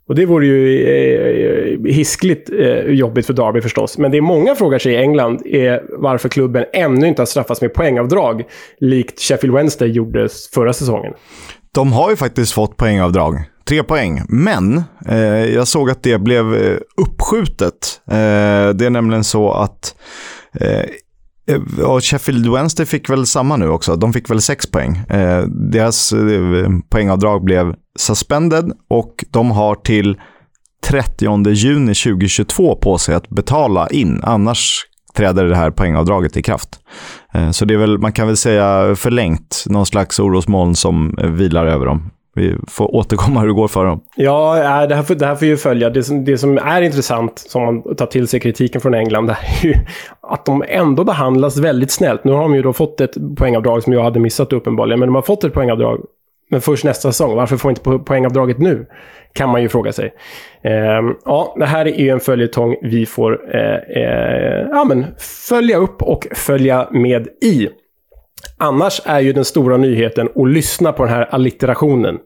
[0.08, 3.98] Och det vore ju eh, eh hiskligt eh, jobbigt för Derby förstås.
[3.98, 7.74] Men det många frågar sig i England är varför klubben ännu inte har straffats med
[7.74, 8.44] poängavdrag,
[8.80, 11.14] likt Sheffield Wednesday gjorde förra säsongen.
[11.72, 13.44] De har ju faktiskt fått poängavdrag.
[13.68, 14.22] Tre poäng.
[14.30, 18.02] Men eh, jag såg att det blev eh, uppskjutet.
[18.08, 19.96] Eh, det är nämligen så att
[21.48, 23.96] Eh, ja, Sheffield Wednesday fick väl samma nu också.
[23.96, 24.98] De fick väl sex poäng.
[25.10, 30.18] Eh, deras eh, poängavdrag blev suspended och de har till
[30.86, 34.20] 30 juni 2022 på sig att betala in.
[34.24, 36.70] Annars träder det här poängavdraget i kraft.
[37.34, 41.30] Eh, så det är väl, man kan väl säga förlängt, någon slags orosmoln som eh,
[41.30, 42.12] vilar över dem.
[42.36, 44.02] Vi får återkomma hur det går för dem.
[44.16, 45.90] Ja, äh, det här får, det här får ju följa.
[45.90, 49.38] Det som, det som är intressant, som man tar till sig kritiken från England, det
[49.62, 49.74] är ju
[50.22, 52.24] att de ändå behandlas väldigt snällt.
[52.24, 55.16] Nu har de ju då fått ett poängavdrag som jag hade missat uppenbarligen, men de
[55.16, 56.06] har fått ett poängavdrag.
[56.50, 57.36] Men först nästa säsong.
[57.36, 58.86] Varför får inte poängavdraget nu?
[59.34, 60.14] Kan man ju fråga sig.
[60.62, 60.72] Eh,
[61.26, 65.06] ja, det här är ju en följetong vi får eh, eh, ja, men
[65.50, 67.68] följa upp och följa med i.
[68.58, 72.20] Annars är ju den stora nyheten att lyssna på den här allitterationen.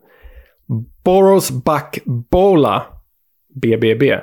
[1.04, 2.86] Boros Buck Bola
[3.62, 4.20] BBB.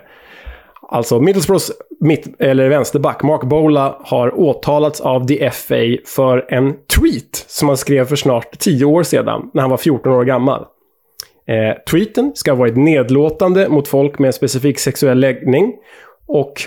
[0.88, 7.36] Alltså Middlesbroughs mitt, eller vänsterback Mark Bola har åtalats av the FA för en tweet
[7.46, 10.66] som han skrev för snart 10 år sedan, när han var 14 år gammal.
[11.48, 15.74] Eh, tweeten ska ha varit nedlåtande mot folk med en specifik sexuell läggning.
[16.26, 16.62] Och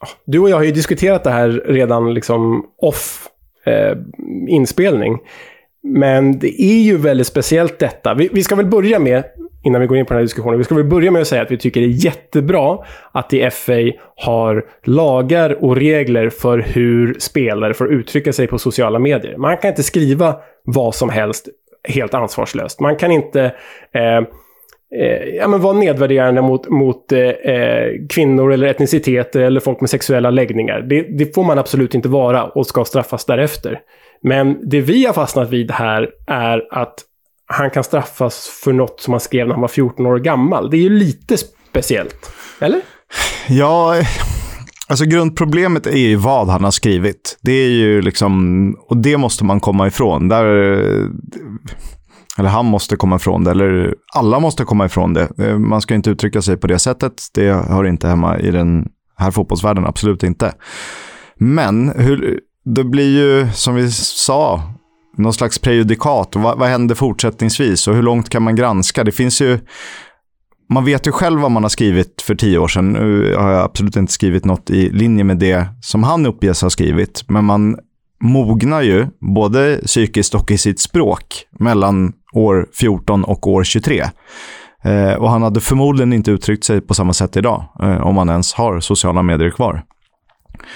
[0.00, 3.29] ah, du och jag har ju diskuterat det här redan liksom off
[3.64, 3.96] eh,
[4.48, 5.18] inspelning.
[5.82, 8.14] Men det är ju väldigt speciellt detta.
[8.14, 9.24] Vi, vi, ska väl börja med,
[9.62, 11.42] innan vi går in på den här diskussionen, vi ska väl börja med att säga
[11.42, 12.78] att vi tycker det är jättebra
[13.12, 13.72] att i FA
[14.16, 19.36] har lagar och regler för hur spelare får uttrycka sig på sociala medier.
[19.36, 21.48] Man kan inte skriva vad som helst
[21.88, 22.80] helt ansvarslöst.
[22.80, 23.44] Man kan inte
[23.92, 24.20] eh,
[24.98, 29.90] eh, ja, men vara nedvärderande mot, mot eh, eh, kvinnor eller etniciteter eller folk med
[29.90, 30.80] sexuella läggningar.
[30.80, 33.80] Det, det, får man absolut inte vara och ska straffas därefter.
[34.22, 36.94] Men det vi har fastnat vid här är att
[37.46, 40.70] han kan straffas för något som han skrev när han var 14 år gammal.
[40.70, 41.36] Det är ju lite
[41.70, 42.32] speciellt.
[42.60, 42.80] Eller?
[43.48, 43.94] Ja,
[44.88, 47.38] alltså grundproblemet är ju vad han har skrivit.
[47.42, 50.28] Det är ju liksom, och det måste man komma ifrån.
[50.28, 50.46] Där,
[52.38, 55.28] eller han måste komma ifrån det, eller alla måste komma ifrån det.
[55.38, 57.22] Eh, man ska inte uttrycka sig på det sättet.
[57.34, 60.54] Det hör inte hemma i den här fotbollsvärlden, absolut inte.
[61.36, 64.62] Men hur, det blir ju, som vi sa,
[65.16, 66.36] någon slags prejudikat.
[66.36, 69.04] Vad, vad händer fortsättningsvis och hur långt kan man granska?
[69.04, 69.58] Det finns ju...
[70.72, 72.92] Man vet ju själv vad man har skrivit för tio år sedan.
[72.92, 76.70] Nu har jag absolut inte skrivit något i linje med det som han uppges ha
[76.70, 77.24] skrivit.
[77.28, 77.76] Men man
[78.20, 84.04] mognar ju både psykiskt och i sitt språk mellan år 14 och år 23.
[84.84, 88.28] Eh, och han hade förmodligen inte uttryckt sig på samma sätt idag, eh, om han
[88.28, 89.82] ens har sociala medier kvar.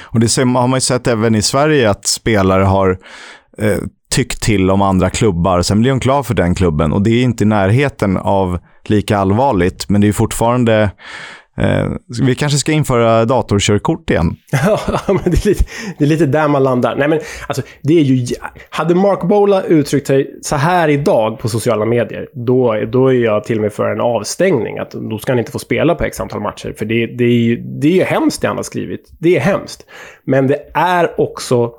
[0.00, 2.98] Och det har man ju sett även i Sverige att spelare har
[3.58, 3.78] eh,
[4.10, 5.62] tyckt till om andra klubbar.
[5.62, 9.18] Sen blir de klar för den klubben och det är inte i närheten av lika
[9.18, 10.90] allvarligt, men det är fortfarande
[11.56, 11.86] Eh,
[12.26, 14.36] vi kanske ska införa datorkörkort igen.
[14.52, 15.64] ja, men det är, lite,
[15.98, 16.96] det är lite där man landar.
[16.96, 18.26] Nej, men alltså, det är ju...
[18.70, 23.44] Hade Mark Bola uttryckt sig så här idag på sociala medier, då, då är jag
[23.44, 24.78] till och med för en avstängning.
[24.78, 26.74] Att då ska han inte få spela på x antal matcher.
[26.78, 29.12] För det, det, är ju, det är ju hemskt det han har skrivit.
[29.18, 29.86] Det är hemskt.
[30.24, 31.72] Men det är också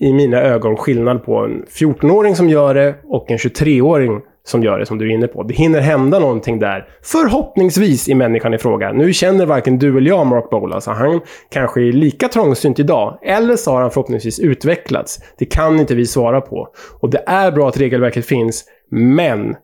[0.00, 4.78] i mina ögon skillnad på en 14-åring som gör det och en 23-åring som gör
[4.78, 5.42] det, som du är inne på.
[5.42, 8.92] Det hinner hända någonting där, förhoppningsvis, i människan i fråga.
[8.92, 11.04] Nu känner varken du eller jag Mark Bola, så alltså.
[11.04, 13.18] han kanske är lika trångsynt idag.
[13.22, 15.18] Eller så har han förhoppningsvis utvecklats.
[15.38, 16.68] Det kan inte vi svara på.
[17.00, 19.56] Och det är bra att regelverket finns, men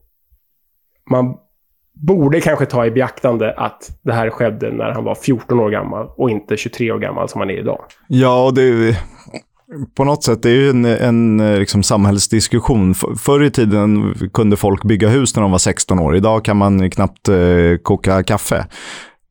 [1.10, 1.34] man
[1.94, 6.06] borde kanske ta i beaktande att det här skedde när han var 14 år gammal
[6.16, 7.84] och inte 23 år gammal som han är idag.
[8.08, 8.96] Ja, och det,
[9.96, 12.94] på något sätt, det är ju en, en eh, liksom, samhällsdiskussion.
[12.94, 16.16] Förr i tiden kunde folk bygga hus när de var 16 år.
[16.16, 17.36] Idag kan man knappt eh,
[17.82, 18.66] koka kaffe.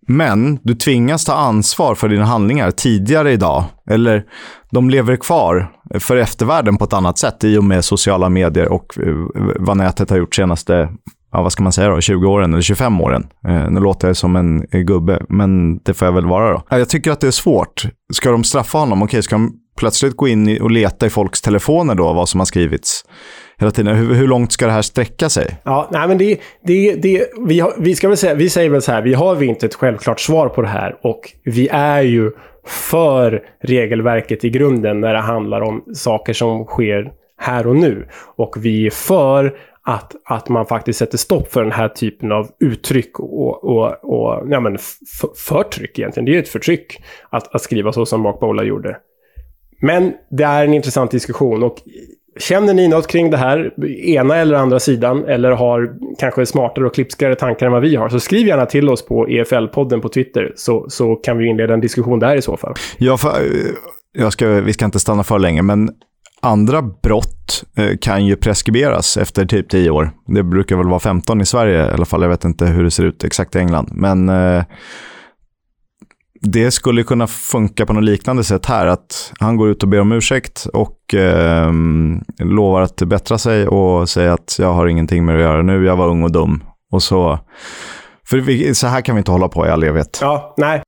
[0.07, 3.63] Men du tvingas ta ansvar för dina handlingar tidigare idag.
[3.89, 4.23] Eller
[4.71, 8.97] de lever kvar för eftervärlden på ett annat sätt i och med sociala medier och
[8.97, 9.13] eh,
[9.59, 10.89] vad nätet har gjort senaste
[11.33, 13.27] ja, vad ska man säga då, 20 åren eller 25 åren.
[13.47, 16.63] Eh, nu låter jag som en eh, gubbe, men det får jag väl vara då.
[16.69, 17.85] Jag tycker att det är svårt.
[18.13, 19.03] Ska de straffa honom?
[19.03, 22.45] Okej, ska de plötsligt gå in och leta i folks telefoner då, vad som har
[22.45, 23.05] skrivits
[23.57, 23.95] hela tiden.
[23.95, 25.57] Hur, hur långt ska det här sträcka sig?
[25.63, 28.81] Ja, nej men det, det, det, vi, har, vi, ska väl säga, vi säger väl
[28.81, 32.31] så här, vi har inte ett självklart svar på det här och vi är ju
[32.65, 38.07] för regelverket i grunden när det handlar om saker som sker här och nu.
[38.35, 42.49] Och vi är för att, att man faktiskt sätter stopp för den här typen av
[42.59, 44.77] uttryck och, och, och ja, men
[45.47, 46.25] förtryck egentligen.
[46.25, 48.97] Det är ju ett förtryck att, att skriva så som Mark Bola gjorde.
[49.83, 51.77] Men det är en intressant diskussion och
[52.39, 56.93] Känner ni något kring det här, ena eller andra sidan, eller har kanske smartare och
[56.93, 60.53] klipskare tankar än vad vi har, så skriv gärna till oss på EFL-podden på Twitter,
[60.55, 62.73] så, så kan vi inleda en diskussion där i så fall.
[62.97, 63.31] Ja, för,
[64.13, 65.89] jag ska, vi ska inte stanna för länge, men
[66.41, 70.11] andra brott eh, kan ju preskriberas efter typ 10 år.
[70.27, 72.21] Det brukar väl vara 15 i Sverige i alla fall.
[72.21, 73.89] Jag vet inte hur det ser ut exakt i England.
[73.91, 74.63] Men eh,
[76.43, 78.87] det skulle kunna funka på något liknande sätt här.
[78.87, 81.71] Att han går ut och ber om ursäkt och eh,
[82.39, 85.85] lovar att bättra sig och säger att jag har ingenting med det att göra nu.
[85.85, 86.63] Jag var ung och dum.
[86.91, 87.39] Och så...
[88.25, 90.17] För vi, så här kan vi inte hålla på i all evighet.
[90.21, 90.81] Ja, nej.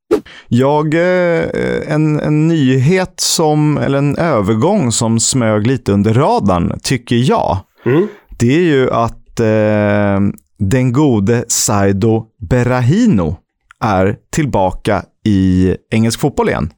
[0.47, 1.45] Jag, eh,
[1.87, 7.57] en, en nyhet som, eller en övergång som smög lite under radarn, tycker jag.
[7.85, 8.07] Mm.
[8.39, 10.19] Det är ju att eh,
[10.59, 13.37] den gode Saido Berahino
[13.79, 16.69] är tillbaka i engelsk fotboll igen.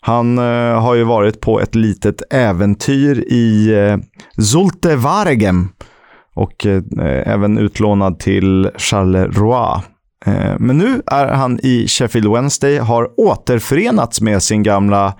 [0.00, 3.96] Han eh, har ju varit på ett litet äventyr i eh,
[4.42, 5.68] Zulte Waregem
[6.34, 6.82] och eh,
[7.32, 9.80] även utlånad till Charleroi.
[10.26, 15.14] Eh, men nu är han i Sheffield Wednesday, har återförenats med sin gamla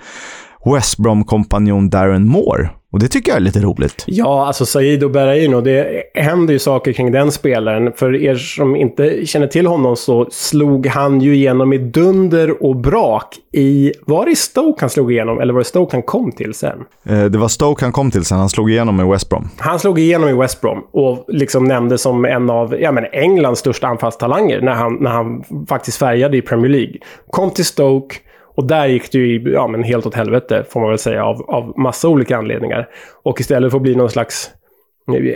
[0.75, 2.71] West Brom-kompanjon Darren Moore.
[2.97, 4.05] Och det tycker jag är lite roligt.
[4.07, 7.93] Ja, alltså Saido Berahino, det händer ju saker kring den spelaren.
[7.93, 12.77] För er som inte känner till honom så slog han ju igenom i dunder och
[12.77, 13.93] brak i...
[14.07, 16.85] Var det Stoke han slog igenom eller var det Stoke han kom till sen?
[17.05, 18.39] Eh, det var Stoke han kom till sen.
[18.39, 19.49] Han slog igenom i West Brom.
[19.57, 23.61] Han slog igenom i West Brom och liksom nämndes som en av ja, men Englands
[23.61, 26.95] största anfallstalanger när han, när han faktiskt färgade i Premier League.
[27.31, 28.17] Kom till Stoke
[28.57, 31.51] och där gick det ju ja, men helt åt helvete, får man väl säga, av,
[31.51, 32.89] av massa olika anledningar.
[33.23, 34.51] Och istället för att bli någon slags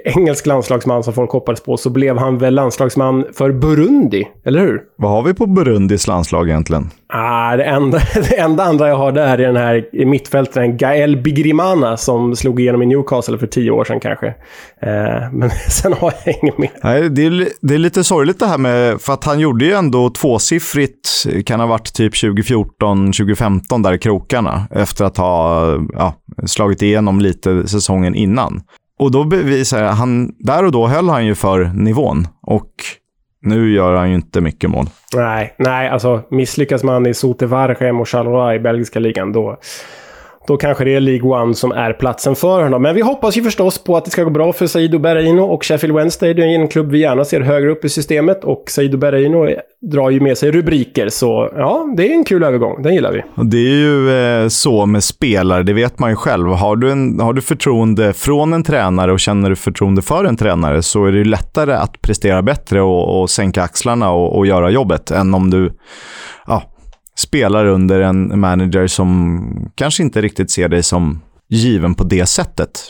[0.04, 4.80] engelsk landslagsman som får en kopparspå så blev han väl landslagsman för Burundi, eller hur?
[4.96, 6.90] Vad har vi på Burundis landslag egentligen?
[7.08, 11.96] Ah, det, enda, det enda andra jag har där är den här mittfältaren Gael Bigrimana
[11.96, 14.26] som slog igenom i Newcastle för tio år sedan kanske.
[14.26, 16.70] Eh, men sen har jag inget mer.
[16.82, 19.72] Nej, det, är, det är lite sorgligt det här med, för att han gjorde ju
[19.72, 26.14] ändå tvåsiffrigt, kan ha varit typ 2014, 2015 där i krokarna, efter att ha ja,
[26.46, 28.62] slagit igenom lite säsongen innan.
[29.00, 32.28] Och då bevisar han, där och då höll han ju för nivån.
[32.42, 32.70] Och
[33.42, 34.86] nu gör han ju inte mycket mål.
[35.14, 39.56] Nej, nej, alltså misslyckas man i Sote Vargem och Charleroi i belgiska ligan, då,
[40.50, 42.82] då kanske det är League One som är platsen för honom.
[42.82, 45.64] Men vi hoppas ju förstås på att det ska gå bra för Saido Berraino och
[45.64, 46.34] Sheffield Wednesday.
[46.34, 49.48] Det är en klubb vi gärna ser högre upp i systemet och Saido Berraino
[49.92, 51.08] drar ju med sig rubriker.
[51.08, 52.82] Så ja, det är en kul övergång.
[52.82, 53.22] Den gillar vi.
[53.44, 56.48] Det är ju eh, så med spelare, det vet man ju själv.
[56.48, 60.36] Har du, en, har du förtroende från en tränare och känner du förtroende för en
[60.36, 64.46] tränare så är det ju lättare att prestera bättre och, och sänka axlarna och, och
[64.46, 65.72] göra jobbet än om du
[66.46, 66.62] ja,
[67.20, 72.80] spelar under en manager som kanske inte riktigt ser dig som given på det sättet.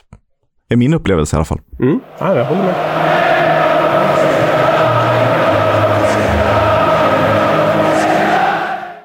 [0.69, 1.61] är min upplevelse i alla fall.
[1.81, 2.01] Mm.
[2.19, 2.75] Ja, jag håller med.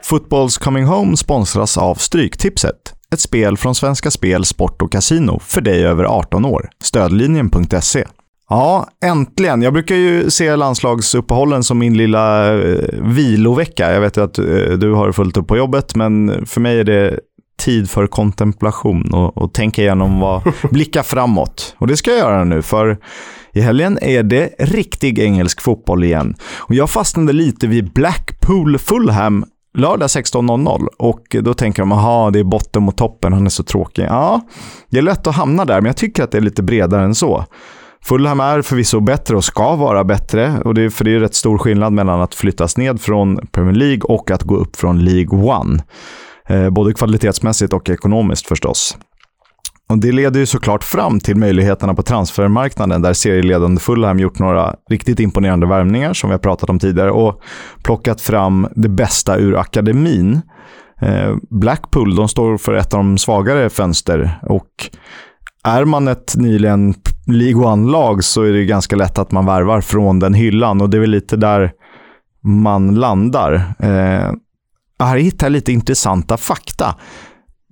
[0.04, 2.94] Footballs Coming Home sponsras av Stryktipset.
[3.14, 6.70] Ett spel från Svenska Spel, Sport och Casino för dig över 18 år.
[6.84, 8.06] Stödlinjen.se.
[8.50, 9.62] Ja, äntligen.
[9.62, 13.94] Jag brukar ju se landslagsuppehållen som min lilla eh, vilovecka.
[13.94, 14.46] Jag vet ju att eh,
[14.78, 17.20] du har fullt upp på jobbet, men för mig är det
[17.58, 21.76] tid för kontemplation och, och tänka igenom vad, blicka framåt.
[21.78, 22.98] Och det ska jag göra nu, för
[23.54, 26.36] i helgen är det riktig engelsk fotboll igen.
[26.58, 29.46] Och jag fastnade lite vid Blackpool Fulham
[29.78, 33.64] lördag 16.00 och då tänker de, aha, det är botten mot toppen, han är så
[33.64, 34.06] tråkig.
[34.06, 34.42] Ja,
[34.90, 37.16] det är lätt att hamna där, men jag tycker att det är lite bredare än
[37.16, 37.46] så.
[38.06, 40.62] Fulham är förvisso bättre och ska vara bättre.
[40.66, 43.76] Och det, är, för det är rätt stor skillnad mellan att flyttas ned från Premier
[43.76, 45.84] League och att gå upp från League One.
[46.48, 48.98] Eh, både kvalitetsmässigt och ekonomiskt förstås.
[49.90, 54.76] Och Det leder ju såklart fram till möjligheterna på transfermarknaden där serieledande Fulham gjort några
[54.90, 57.42] riktigt imponerande värvningar som vi har pratat om tidigare och
[57.84, 60.42] plockat fram det bästa ur akademin.
[61.02, 64.90] Eh, Blackpool de står för ett av de svagare fönster och
[65.66, 66.94] är man ett nyligen
[67.28, 70.98] League One-lag så är det ganska lätt att man värvar från den hyllan och det
[70.98, 71.72] är väl lite där
[72.44, 73.54] man landar.
[73.80, 74.32] Eh,
[75.00, 76.96] här hittar jag lite intressanta fakta.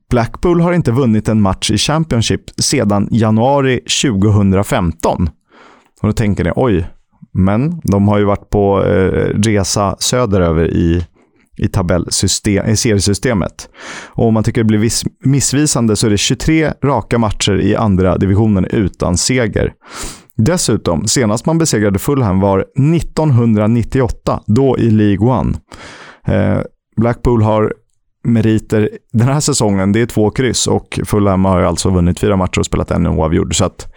[0.09, 5.29] Blackpool har inte vunnit en match i Championship sedan januari 2015.
[6.01, 6.87] Och då tänker ni, oj,
[7.31, 11.05] men de har ju varit på eh, resa söderöver i
[11.57, 13.69] i, tabellsystem, i seriesystemet.
[14.07, 17.75] Och om man tycker det blir viss, missvisande så är det 23 raka matcher i
[17.75, 19.73] andra divisionen utan seger.
[20.37, 25.53] Dessutom, senast man besegrade Fulham var 1998, då i League One.
[26.27, 26.61] Eh,
[26.97, 27.73] Blackpool har
[28.23, 32.59] meriter den här säsongen, det är två kryss och Fulham har alltså vunnit fyra matcher
[32.59, 33.57] och spelat en oavgjord.
[33.57, 33.93] Så att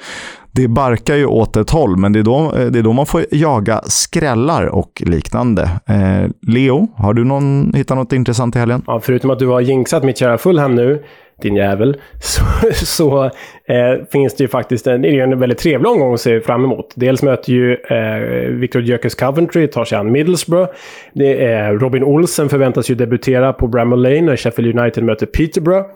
[0.57, 3.07] det barkar ju åt ett håll, men det är då, eh, det är då man
[3.07, 5.63] får jaga skrällar och liknande.
[5.89, 8.83] Eh, Leo, har du någon, hittat något intressant i helgen?
[8.87, 11.03] Ja, förutom att du har jinxat mitt kära Fulham nu,
[11.43, 12.43] din jävel, så,
[12.73, 16.65] så eh, finns det ju faktiskt en, det en väldigt trevlig omgång att se fram
[16.65, 16.93] emot.
[16.95, 20.69] Dels möter ju eh, Victor Gyökeres Coventry, tar sig an Middlesbrough.
[21.15, 25.27] Det är eh, Robin Olsen förväntas ju debutera på Bramall Lane när Sheffield United möter
[25.27, 25.87] Peterborough.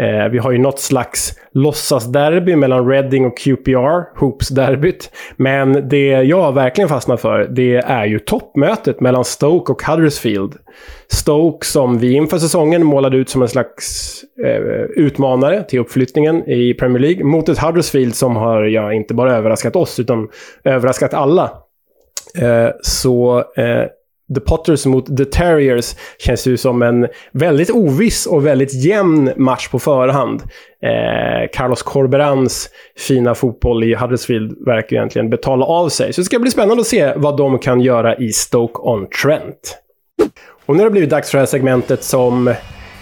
[0.00, 5.10] Eh, vi har ju något slags låtsasderby mellan Reading och QPR, Hoops-derbyt.
[5.36, 10.54] Men det jag verkligen fastnar för, det är ju toppmötet mellan Stoke och Huddersfield.
[11.08, 14.60] Stoke som vi inför säsongen målade ut som en slags eh,
[15.04, 19.76] utmanare till uppflyttningen i Premier League, mot ett Huddersfield som har, ja, inte bara överraskat
[19.76, 20.28] oss, utan
[20.64, 21.52] överraskat alla.
[22.38, 23.84] Eh, så eh,
[24.34, 29.68] The Potters mot The Terriers känns ju som en väldigt oviss och väldigt jämn match
[29.68, 30.42] på förhand.
[30.82, 36.12] Eh, Carlos Corberans fina fotboll i Huddersfield verkar egentligen betala av sig.
[36.12, 39.76] Så det ska bli spännande att se vad de kan göra i Stoke-on-Trent.
[40.66, 42.54] Och nu har det blivit dags för det här segmentet som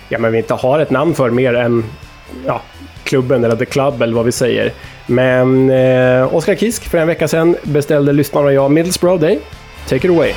[0.09, 1.85] ja, men vi inte har ett namn för mer än
[2.47, 2.63] ja,
[3.05, 4.73] klubben eller The Club eller vad vi säger.
[5.07, 9.41] Men eh, Oskar Kisk för en vecka sedan beställde lyssnarna och jag Middlesbrough Day.
[9.89, 10.33] Take it away.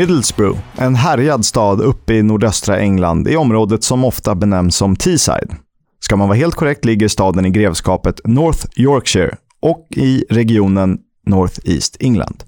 [0.00, 5.56] Middlesbrough, en härjad stad uppe i nordöstra England i området som ofta benämns som Teesside.
[6.00, 11.60] Ska man vara helt korrekt ligger staden i grevskapet North Yorkshire och i regionen North
[11.64, 12.44] East England.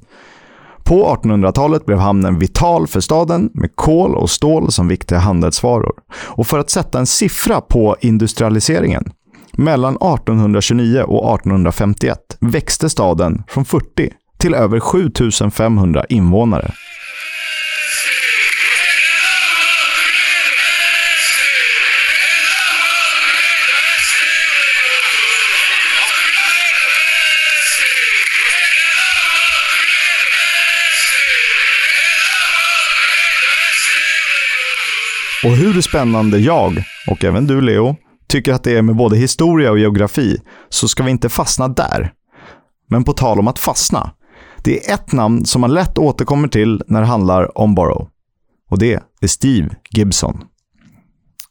[0.85, 5.95] På 1800-talet blev hamnen vital för staden med kol och stål som viktiga handelsvaror.
[6.15, 9.05] Och för att sätta en siffra på industrialiseringen.
[9.53, 16.73] Mellan 1829 och 1851 växte staden från 40 till över 7500 invånare.
[35.45, 37.97] Och hur spännande jag, och även du Leo,
[38.29, 40.37] tycker att det är med både historia och geografi,
[40.69, 42.13] så ska vi inte fastna där.
[42.89, 44.11] Men på tal om att fastna.
[44.65, 48.09] Det är ett namn som man lätt återkommer till när det handlar om Borough.
[48.71, 50.45] Och det är Steve Gibson.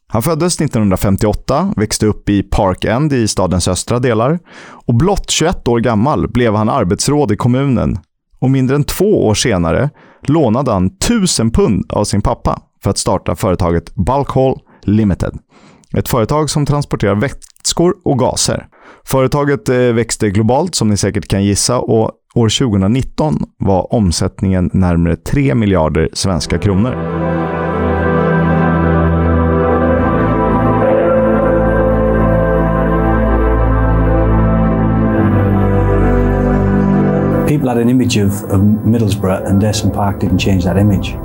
[0.08, 5.68] Han föddes 1958, växte upp i Park End i stadens östra delar och blott 21
[5.68, 8.00] år gammal blev han arbetsråd i kommunen
[8.40, 9.90] och mindre än två år senare
[10.22, 15.38] lånade han 1000 pund av sin pappa för att starta företaget Bulkhall Limited.
[15.98, 18.68] Ett företag som transporterar vätskor och gaser.
[19.06, 25.16] Företaget eh, växte globalt som ni säkert kan gissa och år 2019 var omsättningen närmare
[25.16, 27.22] 3 miljarder svenska kronor.
[37.52, 41.21] people had an image of, of Middlesbrough, and Desson Park didn't change that image.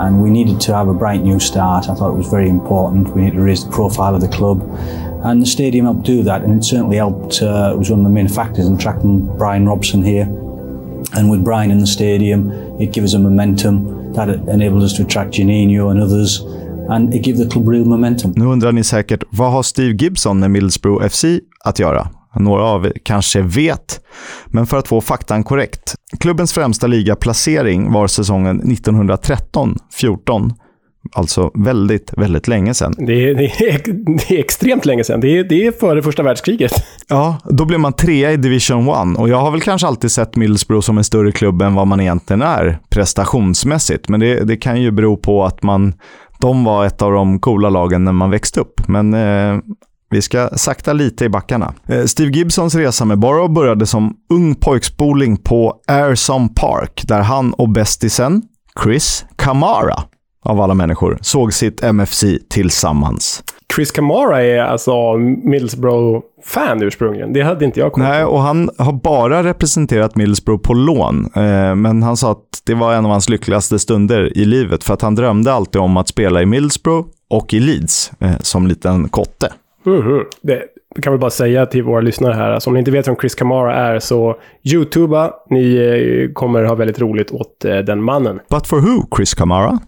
[0.00, 1.88] And we needed to have a bright new start.
[1.88, 3.14] I thought it was very important.
[3.14, 4.62] We needed to raise the profile of the club,
[5.24, 6.42] and the stadium helped do that.
[6.42, 7.42] And it certainly helped.
[7.42, 10.26] Uh, it was one of the main factors in attracting Brian Robson here.
[11.16, 15.02] And with Brian in the stadium, it gave us a momentum that enabled us to
[15.02, 16.40] attract Janino and others,
[16.88, 18.32] and it gave the club real momentum.
[18.36, 21.24] Nu undrar ni säkert, vad har Steve Gibson med Middlesbrough FC
[21.64, 22.08] att göra?
[22.38, 24.00] Några av er kanske vet.
[24.46, 25.94] Men för att få faktan korrekt.
[26.20, 30.54] Klubbens främsta ligaplacering var säsongen 1913-14.
[31.12, 32.94] Alltså väldigt, väldigt länge sedan.
[32.98, 33.80] Det är, det, är,
[34.28, 35.20] det är extremt länge sedan.
[35.20, 36.72] Det är, det är före första världskriget.
[37.08, 40.36] Ja, då blev man trea i Division 1 och jag har väl kanske alltid sett
[40.36, 44.08] Middlesbrough som en större klubb än vad man egentligen är prestationsmässigt.
[44.08, 45.94] Men det, kan ju bero på att man,
[46.40, 48.88] de var ett av de coola lagen när man växte upp.
[48.88, 49.58] Men eh,
[50.10, 51.74] vi ska sakta lite i backarna.
[51.86, 57.52] Eh, Steve Gibsons resa med Borough började som ung pojkspoling på Airsom Park, där han
[57.52, 58.42] och bästisen
[58.84, 60.02] Chris Kamara,
[60.44, 63.42] av alla människor, såg sitt MFC tillsammans.
[63.74, 67.32] Chris Kamara är alltså Middlesbrough-fan ursprungligen.
[67.32, 68.00] Det hade inte jag på.
[68.00, 71.30] Nej, och han har bara representerat Middlesbrough på lån.
[71.34, 74.94] Eh, men han sa att det var en av hans lyckligaste stunder i livet, för
[74.94, 79.08] att han drömde alltid om att spela i Middlesbrough och i Leeds eh, som liten
[79.08, 79.52] kotte.
[79.88, 80.24] Mhm.
[80.42, 80.62] Det
[81.02, 82.50] kan vi bara säga till våra lyssnare här.
[82.50, 85.32] Alltså, om ni inte vet vem Chris Kamara är, så YouTuba.
[85.50, 88.40] Ni eh, kommer ha väldigt roligt åt eh, den mannen.
[88.50, 89.78] But for who, Chris Kamara?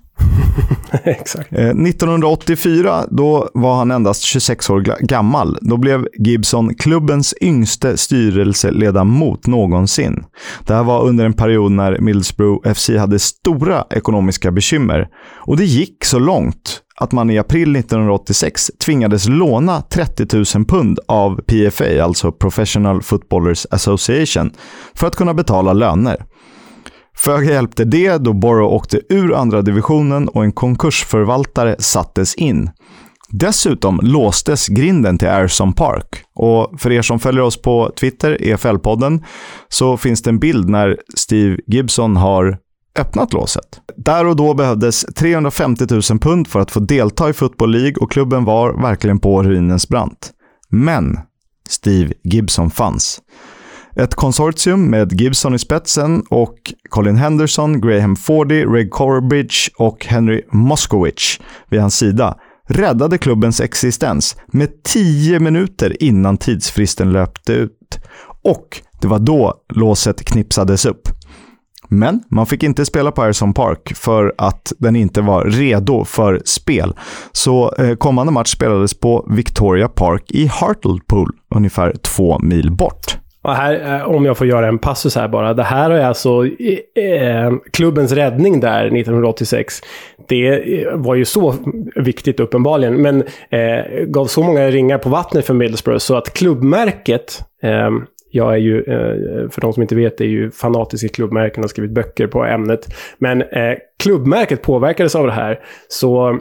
[1.04, 1.52] Exakt.
[1.52, 5.58] Eh, 1984, då var han endast 26 år gammal.
[5.60, 10.24] Då blev Gibson klubbens yngste styrelseledamot någonsin.
[10.66, 15.08] Det här var under en period när Middlesbrough FC hade stora ekonomiska bekymmer.
[15.46, 20.98] Och det gick så långt att man i april 1986 tvingades låna 30 000 pund
[21.08, 24.50] av PFA, alltså Professional Footballers Association,
[24.94, 26.24] för att kunna betala löner.
[27.16, 32.70] Föga hjälpte det då Borough åkte ur andra divisionen och en konkursförvaltare sattes in.
[33.30, 36.24] Dessutom låstes grinden till Airson Park.
[36.34, 39.24] Och för er som följer oss på Twitter, EFL-podden,
[39.68, 42.58] så finns det en bild när Steve Gibson har
[43.00, 43.80] öppnat låset.
[43.96, 48.12] Där och då behövdes 350 000 pund för att få delta i Football League och
[48.12, 50.30] klubben var verkligen på ruinens brant.
[50.68, 51.18] Men
[51.68, 53.20] Steve Gibson fanns.
[53.96, 56.56] Ett konsortium med Gibson i spetsen och
[56.88, 61.40] Colin Henderson, Graham Fordy, Reg Corbridge och Henry Moskowitz
[61.70, 62.36] vid hans sida
[62.68, 67.98] räddade klubbens existens med 10 minuter innan tidsfristen löpte ut.
[68.42, 71.08] Och det var då låset knipsades upp.
[71.90, 76.42] Men man fick inte spela på Harrison Park för att den inte var redo för
[76.44, 76.92] spel.
[77.32, 83.16] Så eh, kommande match spelades på Victoria Park i Hartlepool, ungefär två mil bort.
[83.42, 85.54] Och här, eh, om jag får göra en passus här bara.
[85.54, 89.74] Det här är alltså eh, eh klubbens räddning där 1986.
[90.28, 91.54] Det eh, var ju så
[91.96, 97.40] viktigt uppenbarligen, men eh, gav så många ringar på vattnet för Middlesbrough så att klubbmärket
[97.62, 97.90] eh,
[98.30, 101.64] jag är ju, eh, för de som inte vet, är ju fanatisk i klubbmärken och
[101.64, 102.86] har skrivit böcker på ämnet.
[103.18, 105.60] Men eh, klubbmärket påverkades av det här.
[105.88, 106.38] Så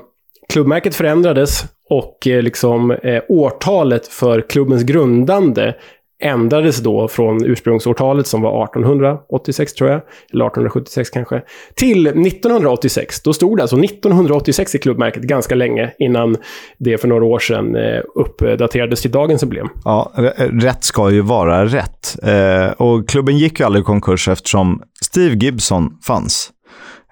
[0.50, 5.76] klubbmärket förändrades och eh, liksom eh, årtalet för klubbens grundande
[6.20, 10.02] ändrades då från ursprungsårtalet som var 1886 tror jag,
[10.34, 11.42] eller 1876 kanske,
[11.76, 13.22] till 1986.
[13.22, 16.38] Då stod det alltså 1986 i klubbmärket ganska länge innan
[16.78, 19.68] det för några år sedan eh, uppdaterades till dagens emblem.
[19.86, 22.16] Ja, rätt ska ju vara rätt.
[22.24, 26.52] Eh, och klubben gick ju aldrig i konkurs eftersom Steve Gibson fanns.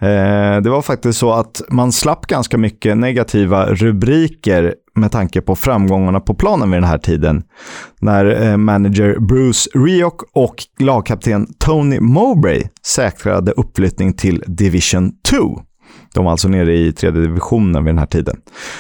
[0.01, 5.55] Eh, det var faktiskt så att man slapp ganska mycket negativa rubriker med tanke på
[5.55, 7.43] framgångarna på planen vid den här tiden.
[8.01, 15.61] När eh, manager Bruce Rioch och lagkapten Tony Mowbray säkrade uppflyttning till Division 2.
[16.13, 18.35] De var alltså nere i tredje divisionen vid den här tiden.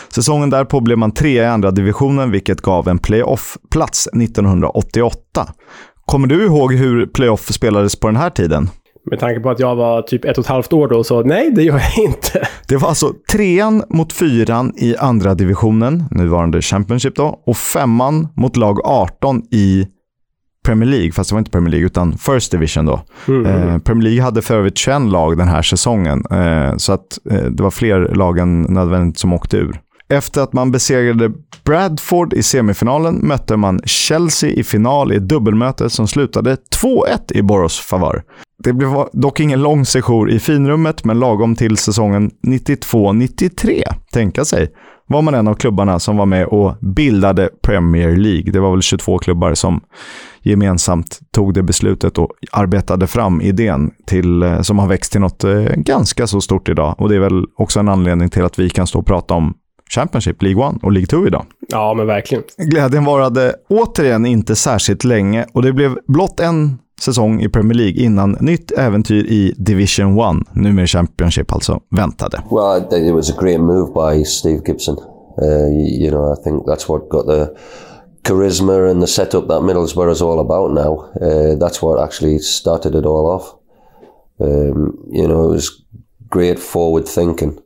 [0.09, 5.47] Säsongen därpå blev man trea i andra divisionen, vilket gav en playoff-plats 1988.
[6.05, 8.69] Kommer du ihåg hur playoff spelades på den här tiden?
[9.09, 11.51] Med tanke på att jag var typ ett och ett halvt år då, så nej,
[11.51, 12.47] det gör jag inte.
[12.67, 18.57] Det var alltså trean mot fyran i andra divisionen, nuvarande Championship då, och femman mot
[18.57, 19.87] lag 18 i
[20.65, 22.93] Premier League, fast det var inte Premier League utan First Division då.
[23.45, 27.43] Eh, Premier League hade för övrigt 21 lag den här säsongen, eh, så att eh,
[27.43, 29.79] det var fler lag än nödvändigt som åkte ur.
[30.09, 31.31] Efter att man besegrade
[31.63, 37.41] Bradford i semifinalen mötte man Chelsea i final i dubbelmötet dubbelmöte som slutade 2-1 i
[37.41, 38.23] Boros favör.
[38.63, 44.69] Det blev dock ingen lång sejour i finrummet, men lagom till säsongen 92-93, tänka sig,
[45.07, 48.51] var man en av klubbarna som var med och bildade Premier League.
[48.51, 49.81] Det var väl 22 klubbar som
[50.41, 55.43] gemensamt tog det beslutet och arbetade fram idén till, eh, som har växt till något
[55.43, 56.95] eh, ganska så stort idag.
[56.97, 59.53] Och det är väl också en anledning till att vi kan stå och prata om
[59.89, 61.45] Championship, League 1 och League 2 idag.
[61.67, 62.43] Ja, men verkligen.
[62.57, 68.03] Glädjen varade återigen inte särskilt länge och det blev blott en säsong i Premier League
[68.03, 72.43] innan nytt äventyr i Division 1, numera Championship alltså, väntade.
[72.51, 74.97] Well, think it was a great move by Steve Gibson.
[75.41, 77.49] Uh, you, you know, I think that's what got the
[78.23, 81.11] charisma and the setup that Middlesbrough is all about now.
[81.21, 83.55] Uh, that's what actually started it all off.
[84.39, 85.85] Um, you know, it was
[86.29, 87.59] great forward thinking.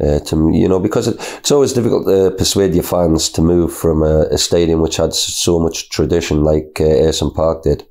[0.00, 3.72] Uh, to you know, because it, it's always difficult to persuade your fans to move
[3.72, 7.86] from a, a stadium which had so much tradition, like uh, Ayson Park did.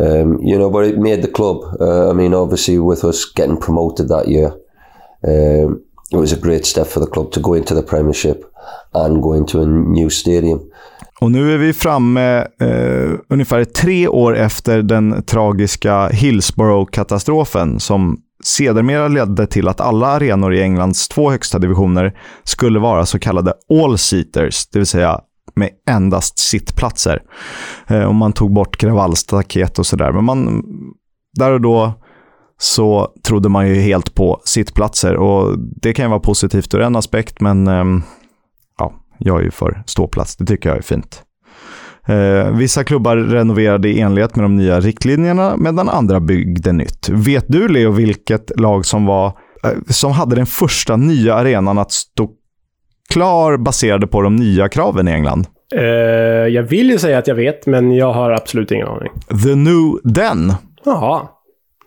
[0.00, 1.58] Um, you know, but it made the club.
[1.80, 4.54] Uh, I mean, obviously, with us getting promoted that year,
[5.22, 8.44] um, it was a great step for the club to go into the Premiership
[8.94, 10.60] and go into a new stadium.
[11.20, 19.08] Och nu är vi framme eh, ungefär tre år efter den tragiska Hillsborough-katastrofen som sedermera
[19.08, 24.66] ledde till att alla arenor i Englands två högsta divisioner skulle vara så kallade all-seaters,
[24.72, 25.20] det vill säga
[25.54, 27.22] med endast sittplatser.
[27.86, 30.12] Eh, och man tog bort kravallstaket och sådär.
[30.12, 30.64] Men man,
[31.38, 31.92] där och då
[32.58, 36.96] så trodde man ju helt på sittplatser och det kan ju vara positivt ur en
[36.96, 38.02] aspekt, men ehm,
[38.78, 40.36] ja, jag är ju för ståplats.
[40.36, 41.22] Det tycker jag är fint.
[42.06, 47.08] Eh, vissa klubbar renoverade i enlighet med de nya riktlinjerna, medan andra byggde nytt.
[47.08, 49.26] Vet du, Leo, vilket lag som, var,
[49.64, 52.30] eh, som hade den första nya arenan att stå
[53.10, 55.46] klar baserade på de nya kraven i England?
[55.74, 55.82] Eh,
[56.48, 59.12] jag vill ju säga att jag vet, men jag har absolut ingen aning.
[59.44, 60.52] The New Den.
[60.84, 61.28] Jaha,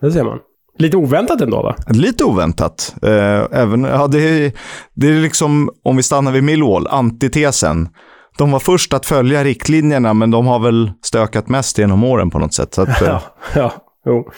[0.00, 0.38] det ser man.
[0.78, 1.76] Lite oväntat ändå, va?
[1.88, 2.94] Lite oväntat.
[3.02, 4.52] Eh, även, ja, det, är,
[4.94, 7.88] det är liksom, om vi stannar vid Millwall, antitesen.
[8.38, 12.38] De var först att följa riktlinjerna, men de har väl stökat mest genom åren på
[12.38, 12.74] något sätt.
[12.74, 13.22] Så att, eh, Ja,
[13.54, 13.72] ja,
[14.06, 14.28] jo.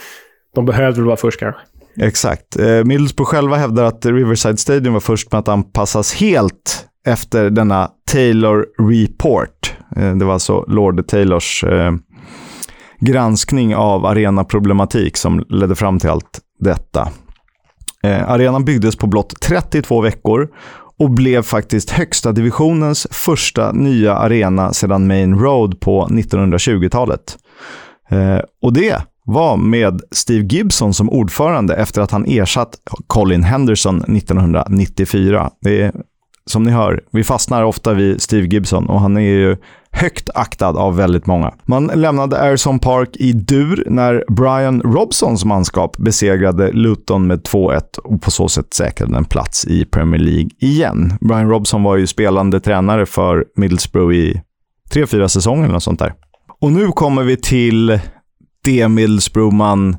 [0.55, 1.61] De behövde väl vara först kanske.
[2.01, 2.57] Exakt.
[2.57, 7.91] Eh, Middlesbrough själva hävdar att Riverside Stadium var först med att anpassas helt efter denna
[8.13, 9.75] Taylor Report.
[9.97, 11.93] Eh, det var alltså Lord Taylors eh,
[13.01, 17.09] granskning av arenaproblematik som ledde fram till allt detta.
[18.03, 20.49] Eh, arenan byggdes på blott 32 veckor
[20.99, 27.39] och blev faktiskt högsta divisionens första nya arena sedan Main Road på 1920-talet.
[28.11, 34.03] Eh, och det var med Steve Gibson som ordförande efter att han ersatt Colin Henderson
[34.17, 35.51] 1994.
[35.61, 35.93] Det är,
[36.47, 39.57] som ni hör, vi fastnar ofta vid Steve Gibson och han är ju
[39.91, 41.55] högt aktad av väldigt många.
[41.65, 48.23] Man lämnade Ayrson Park i dur när Brian Robsons manskap besegrade Luton med 2-1 och
[48.23, 51.13] på så sätt säkrade en plats i Premier League igen.
[51.21, 54.43] Brian Robson var ju spelande tränare för Middlesbrough i
[54.91, 56.15] tre, fyra säsonger eller något sånt där.
[56.61, 58.01] Och nu kommer vi till
[58.65, 59.97] det Middlesbrough man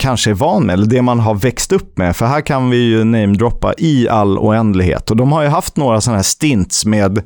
[0.00, 2.16] kanske är van med, eller det man har växt upp med.
[2.16, 5.10] För här kan vi ju namedroppa i all oändlighet.
[5.10, 7.22] Och de har ju haft några sådana här stints med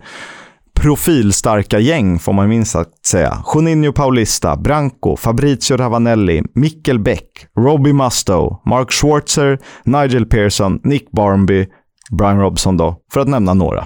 [0.75, 3.45] profilstarka gäng, får man minst sagt säga.
[3.55, 11.67] Juninho Paulista, Branco, Fabrizio Ravanelli, Mikkel Beck, Robbie Musto, Mark Schwarzer, Nigel Pearson, Nick Barmby,
[12.11, 13.85] Brian Robson då, för att nämna några.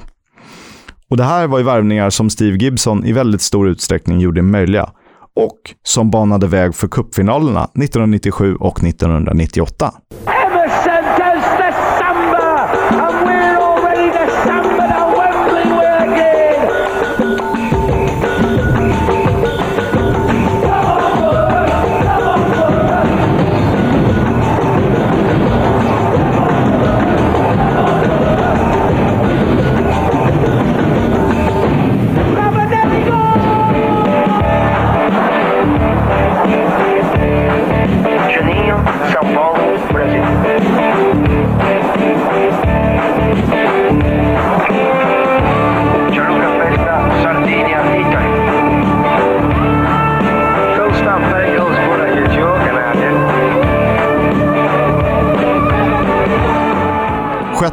[1.10, 4.90] Och det här var ju värvningar som Steve Gibson i väldigt stor utsträckning gjorde möjliga
[5.38, 9.92] och som banade väg för cupfinalerna 1997 och 1998.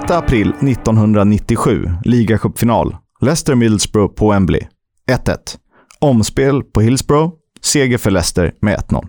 [0.05, 2.95] 6 april 1997, ligacupfinal.
[3.21, 4.61] Leicester Middlesbrough på Wembley.
[5.11, 5.37] 1-1.
[5.99, 7.33] Omspel på Hillsborough.
[7.61, 9.07] Seger för Leicester med 1-0.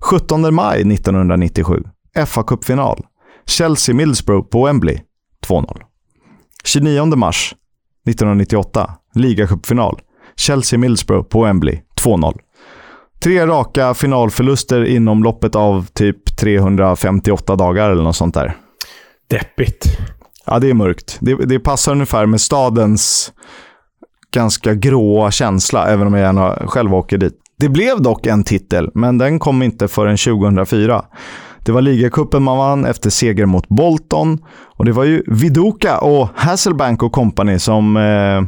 [0.00, 1.82] 17 maj 1997,
[2.16, 3.04] FA-cupfinal.
[3.46, 5.00] Chelsea Middlesbrough på Wembley.
[5.46, 5.80] 2-0.
[6.64, 7.54] 29 mars
[8.08, 10.00] 1998, ligacupfinal.
[10.36, 11.80] Chelsea Middlesbrough på Wembley.
[12.04, 12.38] 2-0.
[13.22, 18.56] Tre raka finalförluster inom loppet av typ 358 dagar eller något sånt där.
[19.30, 19.98] Deppigt.
[20.46, 21.18] Ja, det är mörkt.
[21.20, 23.32] Det, det passar ungefär med stadens
[24.34, 27.34] ganska gråa känsla, även om jag gärna själv åker dit.
[27.58, 31.04] Det blev dock en titel, men den kom inte förrän 2004.
[31.64, 34.38] Det var ligacupen man vann efter seger mot Bolton.
[34.76, 38.42] Och det var ju Viduka och Hasselbank och company som eh,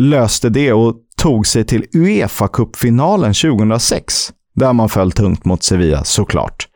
[0.00, 4.32] löste det och tog sig till Uefa-cupfinalen 2006.
[4.54, 6.69] Där man föll tungt mot Sevilla, såklart.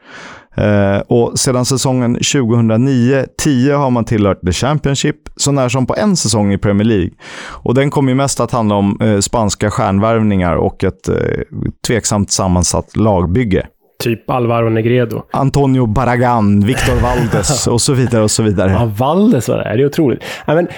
[0.56, 6.16] Eh, och sedan säsongen 2009-10 har man tillhört The Championship, så när som på en
[6.16, 7.10] säsong i Premier League.
[7.50, 11.14] Och den kommer ju mest att handla om eh, spanska stjärnvärvningar och ett eh,
[11.86, 13.66] tveksamt sammansatt lagbygge.
[14.02, 15.22] Typ Alvaro Negredo.
[15.32, 18.70] Antonio Barragan, Victor Valdes och så vidare och så vidare.
[18.70, 19.76] Ja, Valdes var det.
[19.76, 20.24] Det är otroligt.
[20.46, 20.68] Ja, men,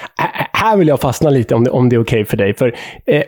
[0.53, 2.55] här- vill jag fastna lite om det, om det är okej för dig.
[2.55, 2.75] För
[3.07, 3.23] eh,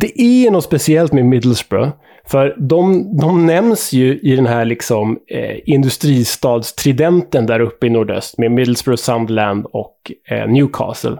[0.00, 1.90] det är något speciellt med Middlesbrough.
[2.30, 8.38] För de, de nämns ju i den här liksom, eh, industristadstridenten där uppe i nordöst
[8.38, 11.16] med Middlesbrough, Sunderland och eh, Newcastle.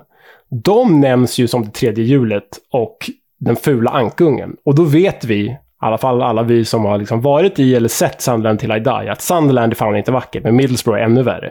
[0.65, 4.57] De nämns ju som det tredje hjulet och den fula ankungen.
[4.65, 7.89] Och då vet vi, i alla fall alla vi som har liksom varit i eller
[7.89, 11.23] sett Sunderland till I Die, att Sunderland är fan inte vackert, men Middlesbrough är ännu
[11.23, 11.51] värre.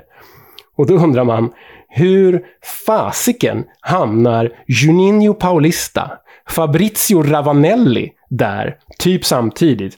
[0.76, 1.52] Och då undrar man,
[1.88, 2.42] hur
[2.86, 6.12] fasiken hamnar Juninho Paulista,
[6.50, 9.98] Fabrizio Ravanelli där, typ samtidigt?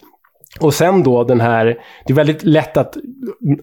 [0.59, 1.65] Och sen då den här,
[2.05, 2.95] det är väldigt lätt att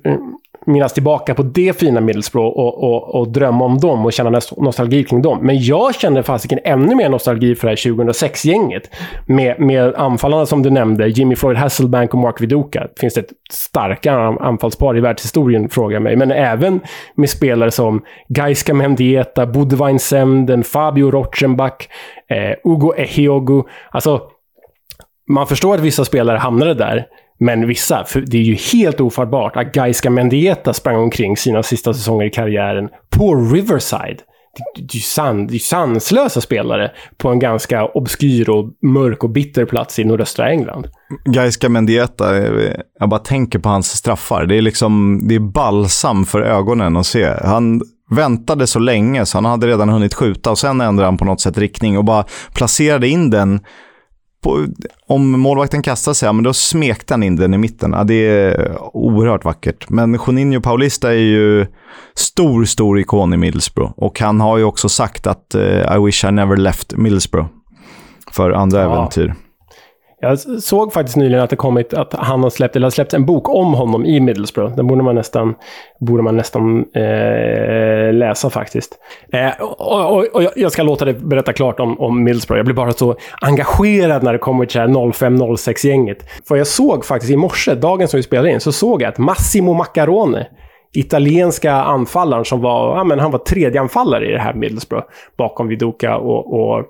[0.05, 0.19] mm,
[0.67, 5.05] minnas tillbaka på det fina Middlesbrough och, och, och drömma om dem och känna nostalgi
[5.05, 5.39] kring dem.
[5.43, 8.91] Men jag känner fasiken ännu mer nostalgi för det här 2006-gänget.
[9.27, 12.87] Med, med anfallarna som du nämnde, Jimmy Floyd Hasselbank och Mark Viduka.
[13.01, 16.17] Finns det ett starkare anfallspar i världshistorien, frågar jag mig.
[16.17, 16.81] Men även
[17.15, 21.89] med spelare som Gaiska Mendieta, Budwein Semden, Fabio Rochenbach,
[22.29, 23.63] eh, Ugo Ehiogu.
[23.91, 24.21] Alltså,
[25.29, 27.07] man förstår att vissa spelare hamnade där,
[27.41, 31.95] men vissa, för det är ju helt ofattbart att Gaiska Mendieta sprang omkring sina sista
[31.95, 34.19] säsonger i karriären på Riverside.
[34.57, 39.65] Det, det är ju san, sanslösa spelare på en ganska obskyr och mörk och bitter
[39.65, 40.87] plats i nordöstra England.
[41.25, 44.47] Gaiska Mendieta, eh, jag bara tänker på hans straffar.
[44.47, 47.35] Det är liksom, det är balsam för ögonen att se.
[47.45, 51.25] Han väntade så länge så han hade redan hunnit skjuta och sen ändrade han på
[51.25, 52.25] något sätt riktning och bara
[52.55, 53.61] placerade in den.
[54.43, 54.67] På,
[55.07, 57.93] om målvakten kastar sig, ja, men då smekte han in den i mitten.
[57.93, 59.91] Ja, det är oerhört vackert.
[59.91, 61.67] Men Juninho Paulista är ju
[62.15, 63.93] stor, stor ikon i Middlesbrough.
[63.97, 67.49] Och han har ju också sagt att eh, I wish I never left Middlesbrough.
[68.33, 68.93] För andra Ja.
[68.95, 69.35] äventyr.
[70.21, 73.27] Jag såg faktiskt nyligen att det kommit att han har släppt, eller har släppt en
[73.27, 74.77] bok om honom i Middlesbrough.
[74.77, 75.55] Den borde man nästan,
[76.01, 78.99] borde man nästan eh, läsa faktiskt.
[79.33, 82.59] Eh, och, och, och jag- ska låta dig berätta klart om, om Middlesbrough.
[82.59, 86.19] Jag blir bara så engagerad när det kommer till det här 05-06-gänget.
[86.49, 89.19] För jag såg faktiskt i morse, dagen som vi spelade in, så såg jag att
[89.19, 90.47] Massimo Maccarone
[90.95, 95.07] italienska anfallaren som var, ja, men han var tredje anfallare i det här Middlesbrough.
[95.39, 96.83] Bakom Viduka och, och,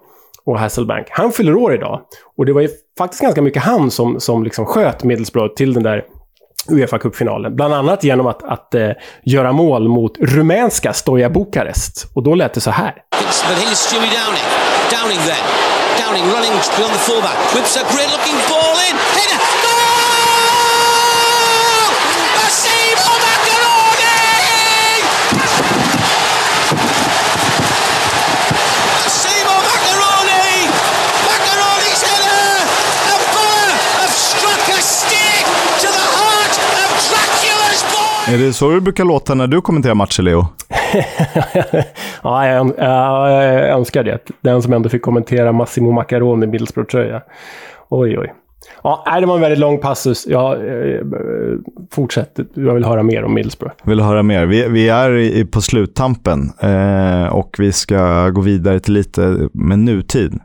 [0.49, 1.07] och Hasselbank.
[1.11, 2.01] Han fyller år idag.
[2.36, 2.68] Och det var ju
[2.99, 6.05] faktiskt ganska mycket han som, som liksom sköt Middlesbrough till den där
[6.70, 8.90] uefa kuppfinalen Bland annat genom att, att eh,
[9.22, 12.07] göra mål mot rumänska Stoja Bukarest.
[12.14, 12.92] Och då lät det så här.
[12.92, 14.46] But here's Stewie Downing.
[14.94, 15.44] Downing then.
[16.01, 17.38] Downing running beyond the fullback.
[17.57, 18.96] Whips a great looking ball in.
[19.16, 19.58] Header.
[38.35, 40.39] Är det så det brukar låta när du kommenterar matcher, Leo?
[42.22, 44.18] ja, jag, ön- ja, jag önskar det.
[44.41, 47.22] Den som ändå fick kommentera Massimo Macaroni Middlesbrough-tröja.
[47.89, 48.33] Oj, oj.
[48.83, 50.26] Ja, det var en väldigt lång passus.
[50.29, 51.01] Ja, eh,
[51.93, 52.39] fortsätt.
[52.55, 53.74] Jag vill höra mer om Middlesbrough.
[53.83, 54.47] Vill höra mer?
[54.47, 59.79] Vi, vi är i, på sluttampen eh, och vi ska gå vidare till lite med
[59.79, 60.39] nutid.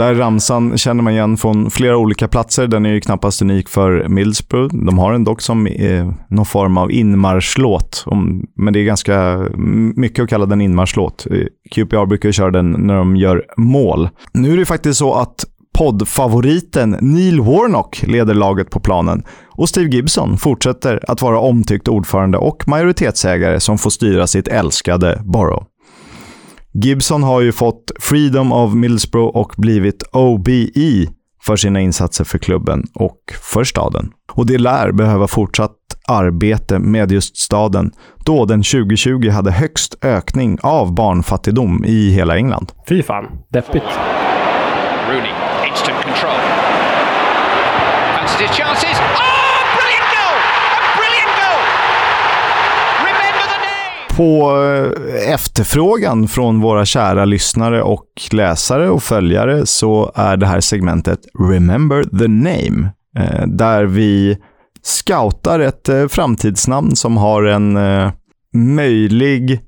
[0.00, 2.66] Där ramsan känner man igen från flera olika platser.
[2.66, 4.76] Den är ju knappast unik för Middlesbrough.
[4.76, 8.04] De har den dock som eh, någon form av inmarschlåt.
[8.06, 9.48] Om, men det är ganska
[9.96, 11.26] mycket att kalla den inmarschlåt.
[11.30, 14.08] Eh, QPR brukar köra den när de gör mål.
[14.32, 15.44] Nu är det faktiskt så att
[15.78, 22.38] poddfavoriten Neil Warnock leder laget på planen och Steve Gibson fortsätter att vara omtyckt ordförande
[22.38, 25.64] och majoritetsägare som får styra sitt älskade Borough.
[26.72, 31.06] Gibson har ju fått Freedom of Middlesbrough och blivit OBE
[31.42, 33.18] för sina insatser för klubben och
[33.52, 34.10] för staden.
[34.32, 35.76] Och det lär behöva fortsatt
[36.08, 37.90] arbete med just staden,
[38.24, 42.72] då den 2020 hade högst ökning av barnfattigdom i hela England.
[42.88, 43.84] Fy fan, deppigt.
[45.08, 45.32] Rooney,
[45.68, 46.40] instant control.
[48.16, 49.00] Fancies his chances.
[49.00, 49.39] Oh,
[54.16, 60.60] På eh, efterfrågan från våra kära lyssnare och läsare och följare så är det här
[60.60, 64.38] segmentet Remember the Name, eh, där vi
[64.82, 67.78] scoutar ett eh, framtidsnamn som har en
[68.54, 69.60] möjlig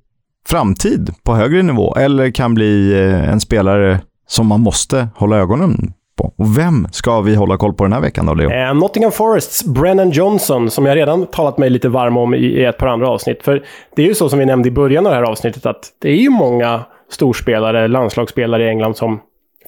[0.49, 6.33] framtid på högre nivå eller kan bli en spelare som man måste hålla ögonen på.
[6.39, 8.51] Och vem ska vi hålla koll på den här veckan då, Leo?
[8.51, 12.65] Eh, Nottingham Forests Brennan Johnson, som jag redan talat mig lite varm om i, i
[12.65, 13.43] ett par andra avsnitt.
[13.43, 13.65] För
[13.97, 16.09] det är ju så som vi nämnde i början av det här avsnittet, att det
[16.09, 19.21] är ju många storspelare, landslagsspelare i England som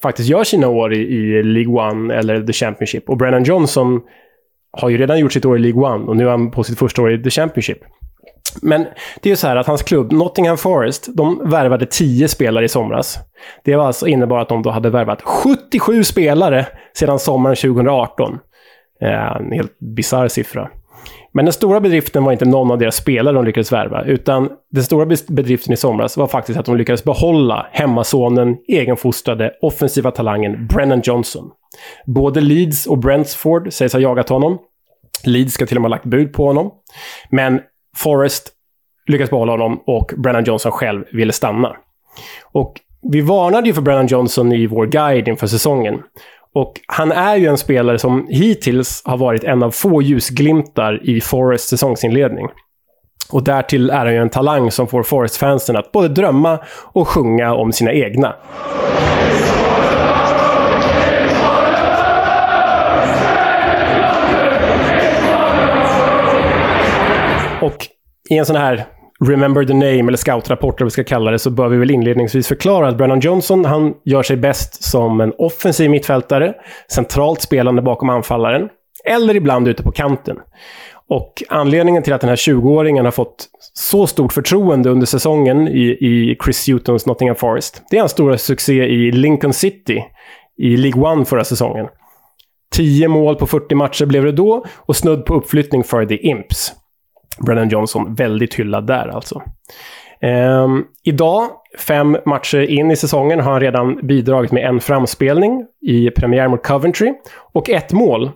[0.02, 3.10] faktiskt gör sina år i, i League One eller The Championship.
[3.10, 4.00] Och Brennan Johnson
[4.72, 6.78] har ju redan gjort sitt år i League One och nu är han på sitt
[6.78, 7.78] första år i The Championship.
[8.62, 8.82] Men
[9.20, 12.68] det är ju så här att hans klubb, Nottingham Forest, de värvade 10 spelare i
[12.68, 13.18] somras.
[13.64, 16.66] Det var alltså innebar att de då hade värvat 77 spelare
[16.96, 18.38] sedan sommaren 2018.
[19.00, 20.68] Eh, en helt bisarr siffra.
[21.32, 24.84] Men den stora bedriften var inte någon av deras spelare de lyckades värva, utan den
[24.84, 31.00] stora bedriften i somras var faktiskt att de lyckades behålla hemmasonen, egenfostrade, offensiva talangen Brennan
[31.04, 31.50] Johnson.
[32.06, 34.58] Både Leeds och Brentford sägs ha jagat honom.
[35.24, 36.70] Leeds ska till och med ha lagt bud på honom.
[37.30, 37.60] Men
[37.96, 38.50] Forrest
[39.06, 41.76] lyckades behålla honom och Brennan Johnson själv ville stanna.
[42.52, 42.80] Och
[43.12, 46.02] vi varnade ju för Brennan Johnson i vår guide inför säsongen.
[46.54, 51.20] Och han är ju en spelare som hittills har varit en av få ljusglimtar i
[51.20, 52.48] Forrests säsongsinledning.
[53.30, 56.58] Och därtill är han ju en talang som får Forest-fansen att både drömma
[56.92, 58.34] och sjunga om sina egna.
[67.64, 67.86] Och
[68.30, 68.84] i en sån här
[69.26, 71.90] Remember the name, eller scoutrapport, eller vad vi ska kalla det, så bör vi väl
[71.90, 76.54] inledningsvis förklara att Brennan Johnson, han gör sig bäst som en offensiv mittfältare,
[76.88, 78.68] centralt spelande bakom anfallaren,
[79.04, 80.36] eller ibland ute på kanten.
[81.08, 85.82] Och anledningen till att den här 20-åringen har fått så stort förtroende under säsongen i,
[86.00, 90.04] i Chris Hutons Nottingham Forest, det är hans stora succé i Lincoln City
[90.58, 91.86] i League One förra säsongen.
[92.74, 96.72] 10 mål på 40 matcher blev det då och snudd på uppflyttning för The Imps.
[97.38, 99.42] Brennan Johnson väldigt hyllad där alltså.
[100.64, 106.10] Um, idag, fem matcher in i säsongen, har han redan bidragit med en framspelning i
[106.10, 107.12] premiär mot Coventry
[107.52, 108.30] och ett mål.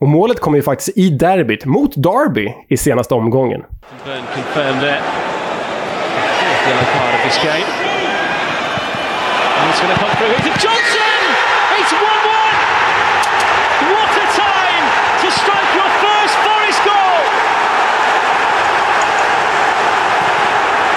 [0.00, 3.60] Och målet kommer ju faktiskt i derbyt mot Derby i senaste omgången.
[4.04, 5.00] Burn confirmed it.
[6.40, 7.66] Fourth yellow card of this game.
[9.58, 10.32] And it's going to come through.
[10.36, 11.18] It's Johnson!
[11.78, 12.08] It's 1 1!
[13.94, 14.84] What a time
[15.22, 17.18] to strike your first Forest goal!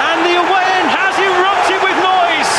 [0.10, 2.53] And the away end has erupted with noise!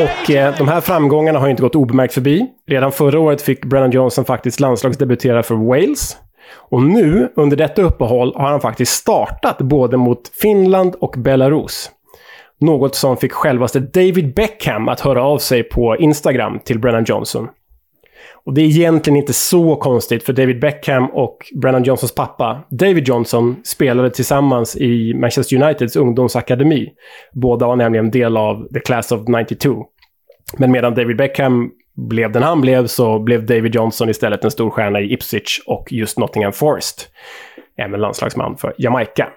[0.00, 2.46] och eh, de här framgångarna har ju inte gått obemärkt förbi.
[2.66, 6.16] Redan förra året fick Brennan Johnson faktiskt landslagsdebutera för Wales.
[6.70, 11.90] Och nu, under detta uppehåll, har han faktiskt startat både mot Finland och Belarus.
[12.60, 17.48] Något som fick självaste David Beckham att höra av sig på Instagram till Brennan Johnson.
[18.44, 23.08] Och det är egentligen inte så konstigt, för David Beckham och Brennan Johnsons pappa, David
[23.08, 26.88] Johnson, spelade tillsammans i Manchester Uniteds ungdomsakademi.
[27.32, 29.84] Båda var nämligen del av The Class of 92.
[30.58, 34.70] Men medan David Beckham blev den han blev, så blev David Johnson istället en stor
[34.70, 37.08] stjärna i Ipswich och just Nottingham Forest.
[37.78, 39.28] Även landslagsman för Jamaica.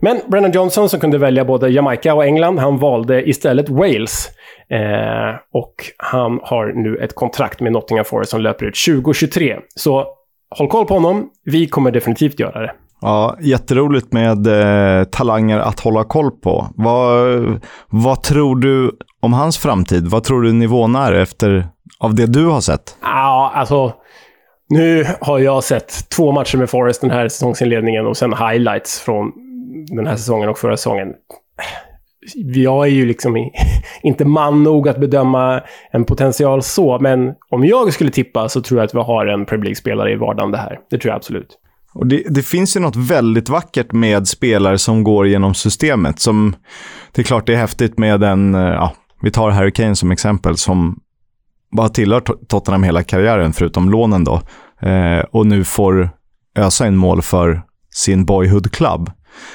[0.00, 4.28] Men Brennan Johnson, som kunde välja både Jamaica och England, han valde istället Wales.
[4.70, 9.56] Eh, och han har nu ett kontrakt med Nottingham Forest som löper ut 2023.
[9.74, 10.06] Så
[10.50, 11.28] håll koll på honom.
[11.44, 12.72] Vi kommer definitivt göra det.
[13.00, 16.66] Ja, jätteroligt med eh, talanger att hålla koll på.
[16.74, 20.06] Vad, vad tror du om hans framtid?
[20.06, 21.68] Vad tror du nivån är efter,
[21.98, 22.96] av det du har sett?
[23.02, 23.92] Ja, alltså...
[24.70, 29.32] Nu har jag sett två matcher med Forest den här säsongsinledningen och sen highlights från
[29.88, 31.08] den här säsongen och förra säsongen.
[32.34, 33.36] Jag är ju liksom
[34.02, 38.80] inte man nog att bedöma en potential så, men om jag skulle tippa så tror
[38.80, 40.78] jag att vi har en Premier League-spelare i vardande här.
[40.90, 41.58] Det tror jag absolut.
[41.94, 46.20] Och det, det finns ju något väldigt vackert med spelare som går genom systemet.
[46.20, 46.54] Som,
[47.12, 48.92] det är klart det är häftigt med en, eh, ja,
[49.22, 51.00] vi tar Harry Kane som exempel, som
[51.76, 54.42] bara tillhör Tottenham hela karriären, förutom lånen då.
[54.88, 56.10] Eh, och nu får
[56.54, 59.10] ösa in mål för sin boyhood club.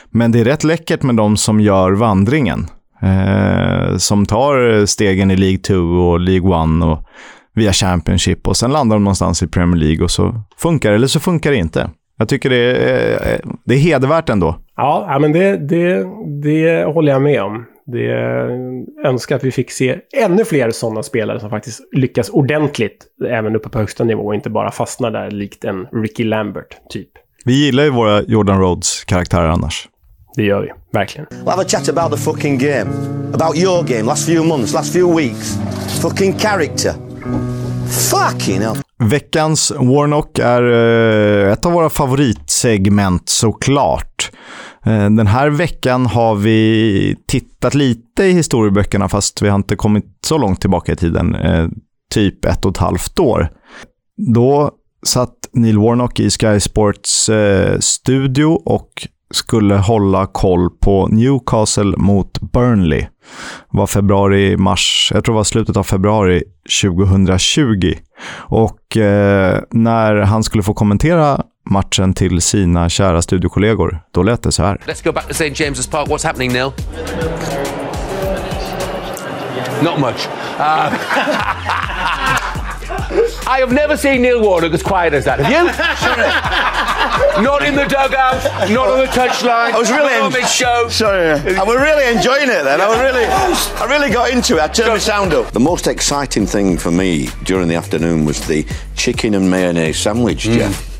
[0.10, 2.68] Men det är rätt läckert med de som gör vandringen.
[3.02, 7.08] Eh, som tar stegen i League 2 och League 1 och
[7.56, 11.08] via Championship och sen landar de någonstans i Premier League och så funkar det eller
[11.08, 11.90] så funkar det inte.
[12.18, 14.56] Jag tycker det är, eh, det är hedervärt ändå.
[14.76, 16.06] Ja, men det, det,
[16.44, 17.66] det håller jag med om.
[17.86, 18.12] Det
[19.06, 23.70] önskar att vi fick se ännu fler sådana spelare som faktiskt lyckas ordentligt även uppe
[23.70, 27.10] på högsta nivå och inte bara fastnar där likt en Ricky Lambert, typ.
[27.46, 29.88] Vi gillar ju våra Jordan Rhodes-karaktärer annars.
[30.36, 31.28] Det gör vi, verkligen.
[31.28, 32.86] We'll have a chat about the fucking game.
[33.34, 35.58] About your game, last few months, last few weeks.
[36.02, 36.94] Fucking character.
[38.12, 38.76] Fucking hell.
[39.00, 40.64] Veckans Warnock är
[41.46, 44.32] eh, ett av våra favoritsegment såklart.
[44.86, 50.06] Eh, Den här veckan har vi tittat lite i historieböckerna fast vi har inte kommit
[50.26, 51.36] så långt tillbaka i tiden.
[51.36, 51.68] Eh,
[52.14, 53.50] Typ ett och ett halvt år.
[54.36, 54.72] Då
[55.06, 62.39] satt Neil Warnock i Sky Sports eh, studio och skulle hålla koll på Newcastle mot
[62.41, 63.01] Burnley.
[63.72, 66.43] Det var februari, mars, jag tror det var slutet av februari
[66.82, 67.93] 2020.
[68.36, 74.51] Och eh, när han skulle få kommentera matchen till sina kära studiokollegor, då lät det
[74.51, 74.78] så här.
[74.86, 76.08] Let's go back to St James's Park.
[76.08, 76.72] What's happening, Neil?
[79.84, 80.28] Not much.
[80.60, 80.93] Uh,
[83.46, 85.39] I have never seen Neil Warnock as quiet as that.
[85.39, 85.64] Have you?
[87.44, 89.74] not in the dugout, not on the touchline.
[89.74, 90.88] I was really not on this show.
[90.89, 92.80] Sorry, I was really enjoying it then.
[92.80, 94.62] I was really, I really got into it.
[94.62, 95.52] I turned the sound up.
[95.52, 98.66] The most exciting thing for me during the afternoon was the
[98.96, 100.56] chicken and mayonnaise sandwich, mm.
[100.56, 100.93] Jeff.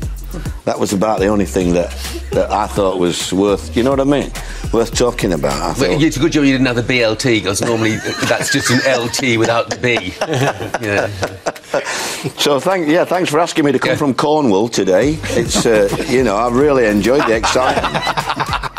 [0.64, 1.90] That was about the only thing that,
[2.32, 4.30] that I thought was worth, you know what I mean?
[4.72, 5.60] Worth talking about.
[5.60, 7.96] I But it's a good job you didn't have the BLT because normally
[8.28, 10.14] that's just an LT without the B.
[10.84, 11.08] Yeah.
[12.38, 15.18] So thank yeah, thanks for asking me to come from Cornwall today.
[15.36, 17.94] It's uh, you know I really enjoyed the excitement.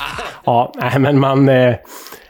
[0.45, 1.75] Ja, nej, men man, eh,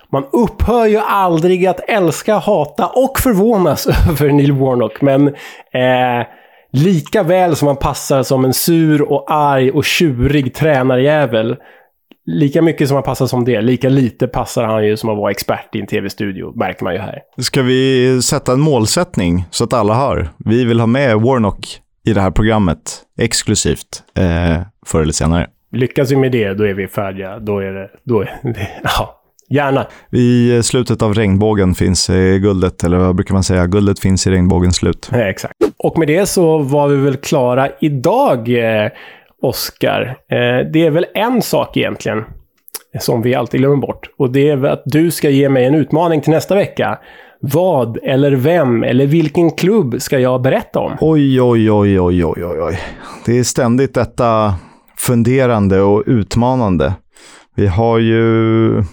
[0.09, 5.01] man upphör ju aldrig att älska, hata och förvånas över Neil Warnock.
[5.01, 6.25] Men eh,
[6.75, 11.55] lika väl som han passar som en sur och arg och tjurig tränarjävel,
[12.25, 15.31] lika mycket som han passar som det, lika lite passar han ju som att vara
[15.31, 17.21] expert i en tv-studio, märker man ju här.
[17.37, 20.29] Ska vi sätta en målsättning så att alla hör?
[20.37, 25.47] Vi vill ha med Warnock i det här programmet exklusivt eh, förr eller senare.
[25.71, 27.39] Lyckas vi med det, då är vi färdiga.
[27.39, 27.89] Då är det...
[28.03, 29.87] Då är det ja, gärna.
[30.11, 33.67] I slutet av regnbågen finns eh, guldet, eller vad brukar man säga?
[33.67, 35.09] Guldet finns i regnbågens slut.
[35.11, 35.53] Ja, exakt.
[35.77, 38.89] Och med det så var vi väl klara idag, eh,
[39.41, 40.17] Oskar.
[40.31, 42.23] Eh, det är väl en sak egentligen
[42.99, 44.09] som vi alltid glömmer bort.
[44.17, 46.99] Och det är att du ska ge mig en utmaning till nästa vecka.
[47.39, 50.91] Vad, eller vem, eller vilken klubb ska jag berätta om?
[51.01, 52.79] Oj, oj, oj, oj, oj, oj.
[53.25, 54.55] Det är ständigt detta
[54.97, 56.93] funderande och utmanande.
[57.55, 58.83] Vi har ju...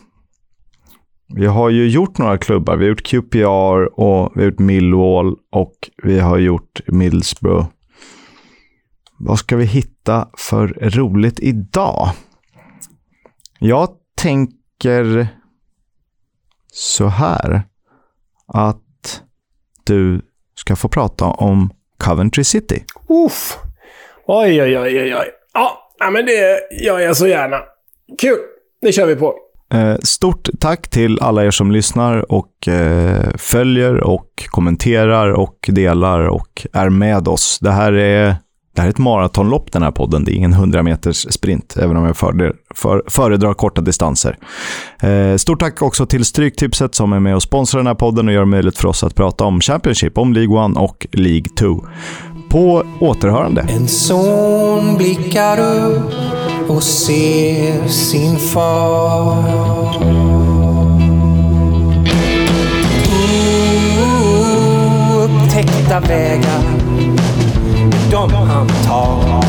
[1.34, 2.76] Vi har ju gjort några klubbar.
[2.76, 7.66] Vi har gjort QPR och vi har gjort Millwall och vi har gjort Middlesbrough.
[9.18, 12.08] Vad ska vi hitta för roligt idag?
[13.58, 15.26] Jag tänker
[16.72, 17.62] så här.
[18.46, 19.22] Att
[19.84, 20.20] du
[20.54, 22.84] ska få prata om Coventry City.
[23.08, 23.58] Uff.
[24.26, 25.30] Oj, oj, oj, oj, oj.
[25.54, 27.56] Ja, men det gör jag så gärna.
[28.18, 28.38] Kul!
[28.80, 29.34] Det kör vi på.
[29.72, 36.20] Eh, stort tack till alla er som lyssnar och eh, följer och kommenterar och delar
[36.20, 37.58] och är med oss.
[37.60, 38.36] Det här är,
[38.74, 40.24] det här är ett maratonlopp den här podden.
[40.24, 44.38] Det är ingen 100 meters sprint, även om jag föredrar, för, föredrar korta distanser.
[45.00, 48.34] Eh, stort tack också till Stryktipset som är med och sponsrar den här podden och
[48.34, 51.86] gör det möjligt för oss att prata om Championship, om League 1 och League 2.
[52.48, 53.66] På återhörande.
[53.68, 59.44] En son blickar upp och ser sin far.
[65.24, 66.62] Upptäckta vägar,
[68.10, 69.44] de han tar.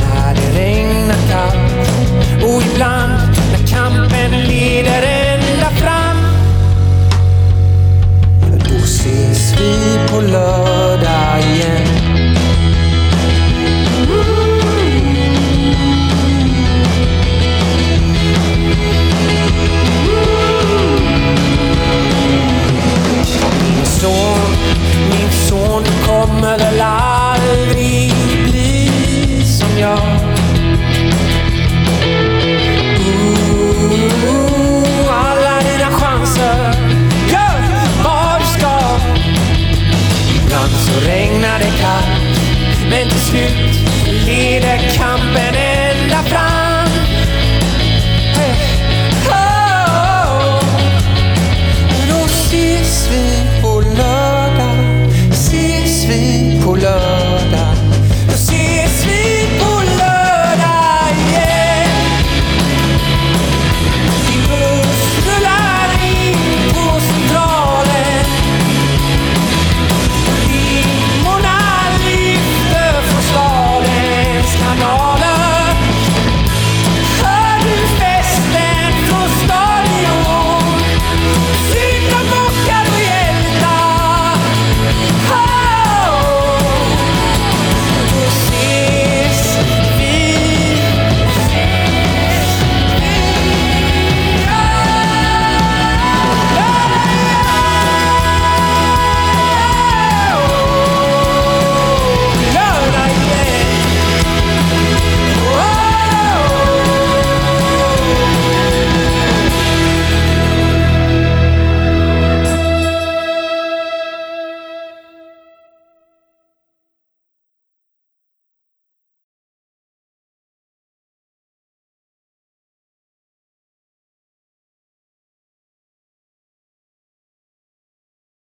[0.00, 1.88] När det regnar kallt
[2.42, 3.05] och ibland